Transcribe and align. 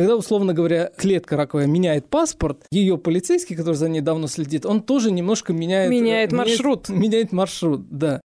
Когда, 0.00 0.16
условно 0.16 0.54
говоря, 0.54 0.90
клетка 0.96 1.36
раковая 1.36 1.66
меняет 1.66 2.06
паспорт, 2.06 2.64
ее 2.70 2.96
полицейский, 2.96 3.54
который 3.54 3.74
за 3.74 3.86
ней 3.86 4.00
давно 4.00 4.28
следит, 4.28 4.64
он 4.64 4.80
тоже 4.80 5.10
немножко 5.12 5.52
меняет... 5.52 5.90
Меняет 5.90 6.32
маршрут. 6.32 6.88
Меняет, 6.88 7.02
меняет 7.12 7.32
маршрут, 7.32 7.82
да. 7.90 8.22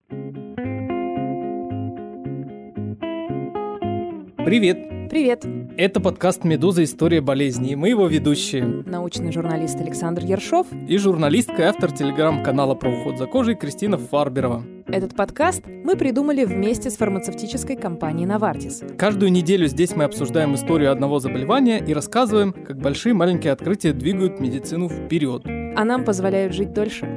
Привет! 4.46 5.10
Привет! 5.10 5.48
Это 5.76 6.00
подкаст 6.00 6.44
«Медуза. 6.44 6.84
История 6.84 7.22
болезни». 7.22 7.72
И 7.72 7.76
мы 7.76 7.90
его 7.90 8.06
ведущие. 8.06 8.64
Научный 8.64 9.32
журналист 9.32 9.78
Александр 9.82 10.26
Ершов. 10.26 10.68
И 10.88 11.00
журналистка 11.00 11.64
и 11.64 11.66
автор 11.66 11.92
телеграм-канала 11.92 12.76
про 12.76 12.92
уход 12.92 13.18
за 13.18 13.26
кожей 13.26 13.56
Кристина 13.56 13.98
Фарберова. 13.98 14.64
Этот 14.94 15.16
подкаст 15.16 15.64
мы 15.66 15.96
придумали 15.96 16.46
вместе 16.46 16.92
с 16.92 16.98
фармацевтической 16.98 17.76
компанией 17.76 18.28
«Новартис». 18.28 18.84
Каждую 18.96 19.32
неделю 19.32 19.66
здесь 19.66 19.96
мы 19.96 20.04
обсуждаем 20.04 20.54
историю 20.54 20.92
одного 20.92 21.18
заболевания 21.18 21.84
и 21.84 21.96
рассказываем, 21.96 22.54
как 22.54 22.78
большие 22.78 23.10
и 23.10 23.16
маленькие 23.16 23.54
открытия 23.54 23.94
двигают 23.94 24.40
медицину 24.40 24.90
вперед. 24.90 25.48
А 25.48 25.84
нам 25.84 26.06
позволяют 26.06 26.54
жить 26.54 26.74
дольше. 26.74 27.08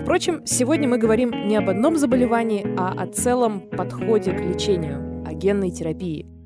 Впрочем, 0.00 0.46
сегодня 0.46 0.88
мы 0.88 0.96
говорим 0.96 1.30
не 1.46 1.56
об 1.56 1.68
одном 1.68 1.98
заболевании, 1.98 2.66
а 2.78 2.92
о 2.92 3.06
целом 3.06 3.60
подходе 3.60 4.32
к 4.32 4.40
лечению, 4.40 5.22
о 5.26 5.34
генной 5.34 5.70
терапии– 5.70 6.24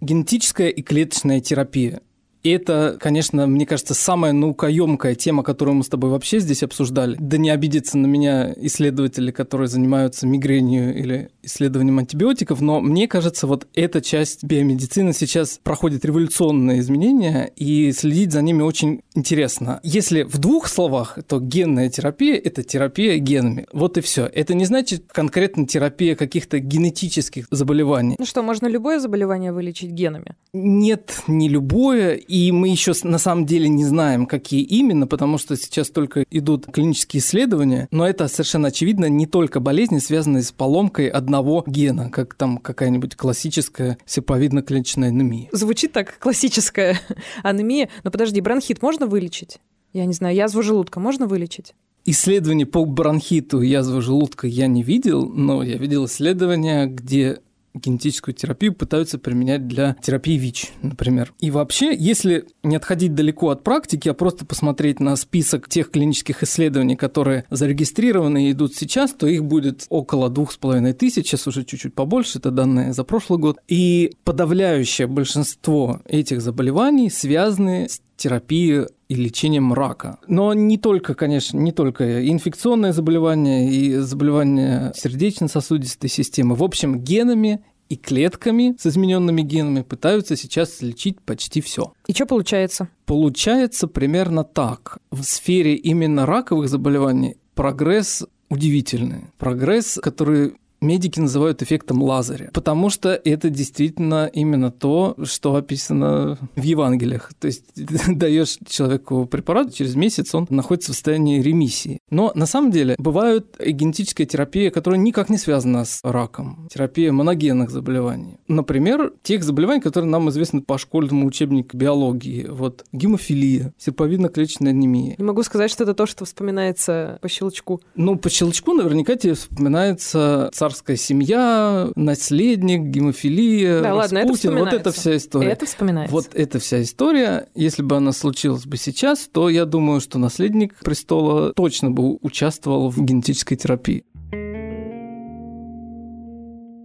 Генетическая 0.00 0.68
и 0.68 0.80
клеточная 0.82 1.40
терапия. 1.40 2.02
И 2.42 2.50
это, 2.50 2.96
конечно, 3.00 3.46
мне 3.46 3.66
кажется, 3.66 3.94
самая 3.94 4.32
наукоемкая 4.32 5.14
тема, 5.14 5.42
которую 5.42 5.76
мы 5.76 5.84
с 5.84 5.88
тобой 5.88 6.10
вообще 6.10 6.40
здесь 6.40 6.62
обсуждали. 6.62 7.16
Да 7.18 7.36
не 7.36 7.50
обидеться 7.50 7.98
на 7.98 8.06
меня 8.06 8.52
исследователи, 8.56 9.30
которые 9.30 9.68
занимаются 9.68 10.26
мигренью 10.26 10.96
или 10.96 11.30
исследованием 11.42 11.98
антибиотиков, 11.98 12.60
но 12.60 12.80
мне 12.80 13.08
кажется, 13.08 13.46
вот 13.46 13.66
эта 13.74 14.00
часть 14.00 14.44
биомедицины 14.44 15.12
сейчас 15.12 15.60
проходит 15.62 16.04
революционные 16.04 16.80
изменения, 16.80 17.50
и 17.56 17.92
следить 17.92 18.32
за 18.32 18.42
ними 18.42 18.62
очень 18.62 19.02
интересно. 19.14 19.80
Если 19.82 20.22
в 20.22 20.38
двух 20.38 20.68
словах, 20.68 21.18
то 21.26 21.40
генная 21.40 21.90
терапия– 21.90 22.36
это 22.44 22.62
терапия 22.62 23.18
генами. 23.18 23.66
Вот 23.72 23.98
и 23.98 24.00
все. 24.00 24.26
Это 24.26 24.54
не 24.54 24.64
значит 24.64 25.04
конкретно 25.08 25.66
терапия 25.66 26.14
каких-то 26.14 26.58
генетических 26.58 27.46
заболеваний. 27.50 28.16
Ну 28.18 28.26
что, 28.26 28.42
можно 28.42 28.66
любое 28.66 29.00
заболевание 29.00 29.52
вылечить 29.52 29.90
генами? 29.90 30.36
Нет, 30.52 31.22
не 31.26 31.48
любое 31.48 32.14
и 32.28 32.52
мы 32.52 32.68
еще 32.68 32.92
на 33.02 33.18
самом 33.18 33.46
деле 33.46 33.68
не 33.68 33.84
знаем, 33.84 34.26
какие 34.26 34.62
именно, 34.62 35.06
потому 35.06 35.38
что 35.38 35.56
сейчас 35.56 35.88
только 35.88 36.24
идут 36.30 36.66
клинические 36.70 37.20
исследования, 37.20 37.88
но 37.90 38.06
это 38.06 38.28
совершенно 38.28 38.68
очевидно 38.68 39.06
не 39.06 39.26
только 39.26 39.60
болезни, 39.60 39.98
связанные 39.98 40.42
с 40.42 40.52
поломкой 40.52 41.08
одного 41.08 41.64
гена, 41.66 42.10
как 42.10 42.34
там 42.34 42.58
какая-нибудь 42.58 43.16
классическая 43.16 43.98
серповидно-клеточная 44.06 45.08
анемия. 45.08 45.48
Звучит 45.52 45.92
так, 45.92 46.18
классическая 46.18 47.00
анемия. 47.42 47.88
Но 48.04 48.10
подожди, 48.10 48.40
бронхит 48.40 48.82
можно 48.82 49.06
вылечить? 49.06 49.58
Я 49.94 50.04
не 50.04 50.12
знаю, 50.12 50.36
язву 50.36 50.62
желудка 50.62 51.00
можно 51.00 51.26
вылечить? 51.26 51.74
Исследований 52.04 52.64
по 52.64 52.84
бронхиту 52.84 53.60
и 53.60 53.76
желудка 53.82 54.46
я 54.46 54.66
не 54.66 54.82
видел, 54.82 55.28
но 55.28 55.62
я 55.62 55.76
видел 55.76 56.06
исследования, 56.06 56.86
где 56.86 57.40
генетическую 57.74 58.34
терапию 58.34 58.74
пытаются 58.74 59.18
применять 59.18 59.66
для 59.66 59.96
терапии 60.02 60.36
ВИЧ, 60.38 60.72
например. 60.82 61.32
И 61.38 61.50
вообще, 61.50 61.94
если 61.94 62.46
не 62.62 62.76
отходить 62.76 63.14
далеко 63.14 63.50
от 63.50 63.64
практики, 63.64 64.08
а 64.08 64.14
просто 64.14 64.44
посмотреть 64.44 65.00
на 65.00 65.16
список 65.16 65.68
тех 65.68 65.90
клинических 65.90 66.42
исследований, 66.42 66.96
которые 66.96 67.44
зарегистрированы 67.50 68.48
и 68.48 68.52
идут 68.52 68.74
сейчас, 68.74 69.12
то 69.12 69.26
их 69.26 69.44
будет 69.44 69.86
около 69.88 70.28
двух 70.28 70.52
с 70.52 70.56
половиной 70.56 70.92
тысяч, 70.92 71.28
сейчас 71.28 71.46
уже 71.46 71.64
чуть-чуть 71.64 71.94
побольше, 71.94 72.38
это 72.38 72.50
данные 72.50 72.92
за 72.92 73.04
прошлый 73.04 73.38
год. 73.38 73.58
И 73.68 74.12
подавляющее 74.24 75.06
большинство 75.06 76.00
этих 76.04 76.40
заболеваний 76.40 77.10
связаны 77.10 77.88
с 77.88 78.00
терапии 78.18 78.84
и 79.08 79.14
лечением 79.14 79.72
рака. 79.72 80.18
Но 80.26 80.52
не 80.52 80.76
только, 80.76 81.14
конечно, 81.14 81.58
не 81.58 81.72
только 81.72 82.28
инфекционные 82.28 82.92
заболевания 82.92 83.70
и 83.70 83.94
заболевания 83.96 84.92
сердечно-сосудистой 84.94 86.10
системы. 86.10 86.54
В 86.54 86.62
общем, 86.62 87.00
генами 87.00 87.62
и 87.88 87.96
клетками 87.96 88.76
с 88.78 88.86
измененными 88.86 89.40
генами 89.40 89.82
пытаются 89.82 90.36
сейчас 90.36 90.82
лечить 90.82 91.20
почти 91.22 91.62
все. 91.62 91.94
И 92.06 92.12
что 92.12 92.26
получается? 92.26 92.88
Получается 93.06 93.86
примерно 93.86 94.44
так. 94.44 94.98
В 95.10 95.22
сфере 95.22 95.74
именно 95.74 96.26
раковых 96.26 96.68
заболеваний 96.68 97.36
прогресс 97.54 98.26
удивительный. 98.50 99.28
Прогресс, 99.38 99.98
который 100.02 100.54
медики 100.80 101.20
называют 101.20 101.62
эффектом 101.62 102.02
Лазаря, 102.02 102.50
потому 102.52 102.90
что 102.90 103.10
это 103.10 103.50
действительно 103.50 104.30
именно 104.32 104.70
то, 104.70 105.16
что 105.24 105.54
описано 105.56 106.38
в 106.56 106.62
Евангелиях. 106.62 107.32
То 107.38 107.46
есть 107.46 107.64
даешь 108.08 108.58
человеку 108.66 109.26
препарат, 109.26 109.74
через 109.74 109.94
месяц 109.94 110.34
он 110.34 110.46
находится 110.50 110.92
в 110.92 110.94
состоянии 110.94 111.40
ремиссии. 111.40 111.98
Но 112.10 112.32
на 112.34 112.46
самом 112.46 112.70
деле 112.70 112.94
бывают 112.98 113.56
генетическая 113.58 114.24
терапия, 114.24 114.70
которая 114.70 115.00
никак 115.00 115.30
не 115.30 115.38
связана 115.38 115.84
с 115.84 116.00
раком. 116.02 116.68
Терапия 116.72 117.12
моногенных 117.12 117.70
заболеваний. 117.70 118.38
Например, 118.48 119.12
тех 119.22 119.42
заболеваний, 119.42 119.80
которые 119.80 120.10
нам 120.10 120.28
известны 120.30 120.62
по 120.62 120.78
школьному 120.78 121.26
учебнику 121.26 121.76
биологии. 121.76 122.46
Вот 122.48 122.84
гемофилия, 122.92 123.72
серповидно-клеточная 123.78 124.70
анемия. 124.70 125.16
Не 125.18 125.24
могу 125.24 125.42
сказать, 125.42 125.70
что 125.70 125.84
это 125.84 125.94
то, 125.94 126.06
что 126.06 126.24
вспоминается 126.24 127.18
по 127.20 127.28
щелчку. 127.28 127.80
Ну, 127.94 128.16
по 128.16 128.30
щелчку 128.30 128.74
наверняка 128.74 129.16
тебе 129.16 129.34
вспоминается 129.34 130.50
царская 130.68 130.96
семья, 130.96 131.90
наследник, 131.96 132.82
гемофилия, 132.82 133.80
да, 133.80 133.94
Распутин, 133.94 134.50
ладно, 134.50 134.58
это 134.58 134.58
вот 134.58 134.72
эта 134.72 134.92
вся 134.92 135.16
история. 135.16 135.50
Это 135.50 135.66
вспоминается. 135.66 136.14
Вот 136.14 136.28
эта 136.34 136.58
вся 136.58 136.82
история, 136.82 137.48
если 137.54 137.82
бы 137.82 137.96
она 137.96 138.12
случилась 138.12 138.66
бы 138.66 138.76
сейчас, 138.76 139.28
то 139.32 139.48
я 139.48 139.64
думаю, 139.64 140.00
что 140.00 140.18
наследник 140.18 140.74
престола 140.80 141.52
точно 141.54 141.90
бы 141.90 142.16
участвовал 142.20 142.90
в 142.90 143.02
генетической 143.02 143.56
терапии. 143.56 144.04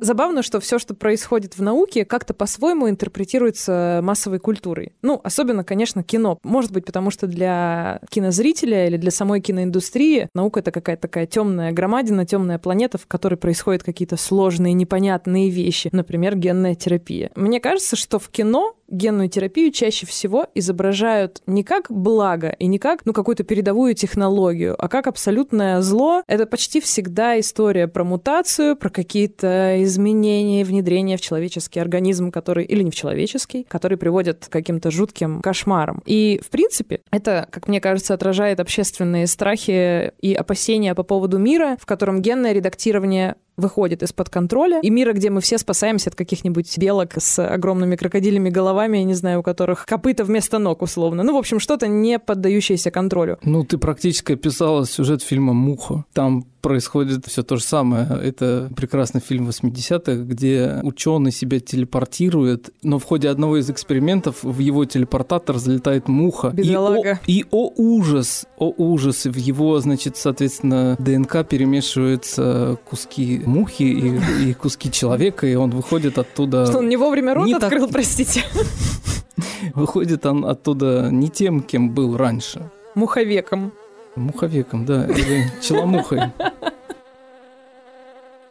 Забавно, 0.03 0.44
что 0.44 0.59
все, 0.59 0.80
что 0.80 0.94
происходит 0.94 1.58
в 1.58 1.62
науке, 1.62 2.03
как-то 2.03 2.34
по-своему 2.34 2.90
интерпретируется 2.90 4.02
массовой 4.03 4.40
культурой. 4.40 4.91
Ну, 5.02 5.22
особенно, 5.24 5.64
конечно, 5.64 6.03
кино. 6.03 6.40
Может 6.44 6.74
быть, 6.74 6.84
потому 6.84 7.09
что 7.09 7.25
для 7.25 8.02
кинозрителя 8.09 8.88
или 8.88 8.97
для 8.97 9.12
самой 9.12 9.40
киноиндустрии 9.40 10.28
наука 10.34 10.59
это 10.59 10.72
какая-то 10.72 11.03
такая 11.03 11.25
темная 11.25 11.72
громадина, 11.72 12.25
темная 12.25 12.59
планета, 12.59 12.97
в 12.97 13.08
которой 13.08 13.36
происходят 13.36 13.81
какие-то 13.84 14.18
сложные, 14.18 14.74
непонятные 14.74 15.50
вещи. 15.50 15.88
Например, 15.94 16.35
генная 16.35 16.75
терапия. 16.75 17.31
Мне 17.38 17.62
кажется, 17.62 17.96
что 17.96 18.20
в 18.20 18.28
кино 18.28 18.75
генную 18.88 19.29
терапию 19.29 19.71
чаще 19.71 20.05
всего 20.05 20.47
изображают 20.55 21.41
не 21.47 21.63
как 21.63 21.88
благо 21.89 22.49
и 22.59 22.67
не 22.67 22.79
как 22.79 23.05
ну, 23.05 23.13
какую-то 23.13 23.44
передовую 23.44 23.95
технологию, 23.95 24.75
а 24.77 24.88
как 24.88 25.07
абсолютное 25.07 25.81
зло. 25.81 26.23
Это 26.27 26.45
почти 26.45 26.79
всегда 26.81 27.39
история 27.39 27.88
про 27.88 28.03
мутацию, 28.03 28.75
про 28.75 28.89
какие-то 28.89 29.83
изменения, 29.83 30.63
внедрения 30.63 31.17
в 31.17 31.22
человеческий 31.22 31.79
организм, 31.79 32.31
который, 32.31 32.66
или 32.66 32.83
не 32.83 32.91
в 32.91 32.95
человеческий, 32.95 33.66
который 33.67 33.97
приводит 33.97 34.45
к 34.47 34.51
каким-то 34.51 34.91
жутким 34.91 35.41
кошмарам. 35.41 36.01
И, 36.05 36.39
в 36.43 36.49
принципе, 36.49 37.01
это, 37.11 37.47
как 37.51 37.67
мне 37.67 37.81
кажется, 37.81 38.13
отражает 38.13 38.59
общественные 38.59 39.27
страхи 39.27 40.13
и 40.22 40.33
опасения 40.33 40.95
по 40.95 41.03
поводу 41.03 41.38
мира, 41.38 41.77
в 41.79 41.85
котором 41.85 42.22
генное 42.22 42.53
редактирование 42.53 43.35
выходит 43.58 44.03
из-под 44.03 44.30
контроля, 44.30 44.80
и 44.81 44.90
мира, 44.90 45.14
где 45.14 45.30
мы 45.30 45.41
все 45.41 45.58
спасаемся 45.58 46.09
от 46.09 46.16
каких-нибудь 46.16 46.78
белок 46.78 47.14
с 47.18 47.40
огромными 47.46 47.96
крокодилями 47.96 48.50
головами, 48.50 48.97
я 49.00 49.03
не 49.03 49.14
знаю, 49.14 49.40
у 49.40 49.44
которых 49.44 49.86
копыта 49.86 50.24
вместо 50.24 50.59
ног, 50.59 50.81
условно. 50.81 51.24
Ну, 51.24 51.34
в 51.34 51.38
общем, 51.38 51.59
что-то 51.59 51.88
не 51.88 52.19
поддающееся 52.19 52.91
контролю. 52.91 53.38
Ну, 53.44 53.64
ты 53.64 53.78
практически 53.78 54.34
описала 54.34 54.86
сюжет 54.86 55.22
фильма 55.22 55.53
«Муха». 55.53 56.06
Там 56.14 56.46
происходит 56.63 57.25
все 57.28 57.44
то 57.44 57.57
же 57.57 57.63
самое. 57.63 58.07
Это 58.24 58.72
прекрасный 58.75 59.19
фильм 59.22 59.50
80-х, 59.50 60.24
где 60.24 60.79
ученый 60.81 61.31
себя 61.31 61.59
телепортирует, 61.59 62.69
но 62.81 63.00
в 63.00 63.03
ходе 63.03 63.29
одного 63.29 63.57
из 63.57 63.69
экспериментов 63.69 64.38
в 64.41 64.59
его 64.59 64.85
телепортатор 64.85 65.57
залетает 65.57 66.07
муха. 66.07 66.52
Бедолага. 66.52 67.20
И 67.28 67.43
о, 67.43 67.43
и 67.43 67.46
о 67.52 67.73
ужас, 67.76 68.46
о 68.58 68.73
ужас, 68.78 69.26
в 69.26 69.35
его, 69.35 69.78
значит, 69.79 70.16
соответственно, 70.16 70.96
ДНК 70.99 71.46
перемешиваются 71.46 72.79
куски 72.90 73.41
мухи 73.46 73.84
и, 73.84 74.49
и 74.49 74.53
куски 74.53 74.90
человека, 74.90 75.46
и 75.46 75.55
он 75.55 75.72
выходит 75.72 76.17
оттуда... 76.17 76.66
Что 76.66 76.79
он 76.79 76.87
не 76.87 76.96
вовремя 76.96 77.34
рот 77.34 77.46
не 77.46 77.53
открыл, 77.55 77.87
так... 77.87 77.91
простите? 77.93 78.43
Выходит 79.76 80.26
он 80.26 80.46
оттуда 80.46 81.09
не 81.11 81.29
тем, 81.29 81.61
кем 81.61 81.90
был 81.90 82.16
раньше. 82.16 82.72
Муховеком. 82.96 83.73
Муховеком, 84.15 84.85
да, 84.85 85.05
или 85.05 85.51
челомухой. 85.61 86.21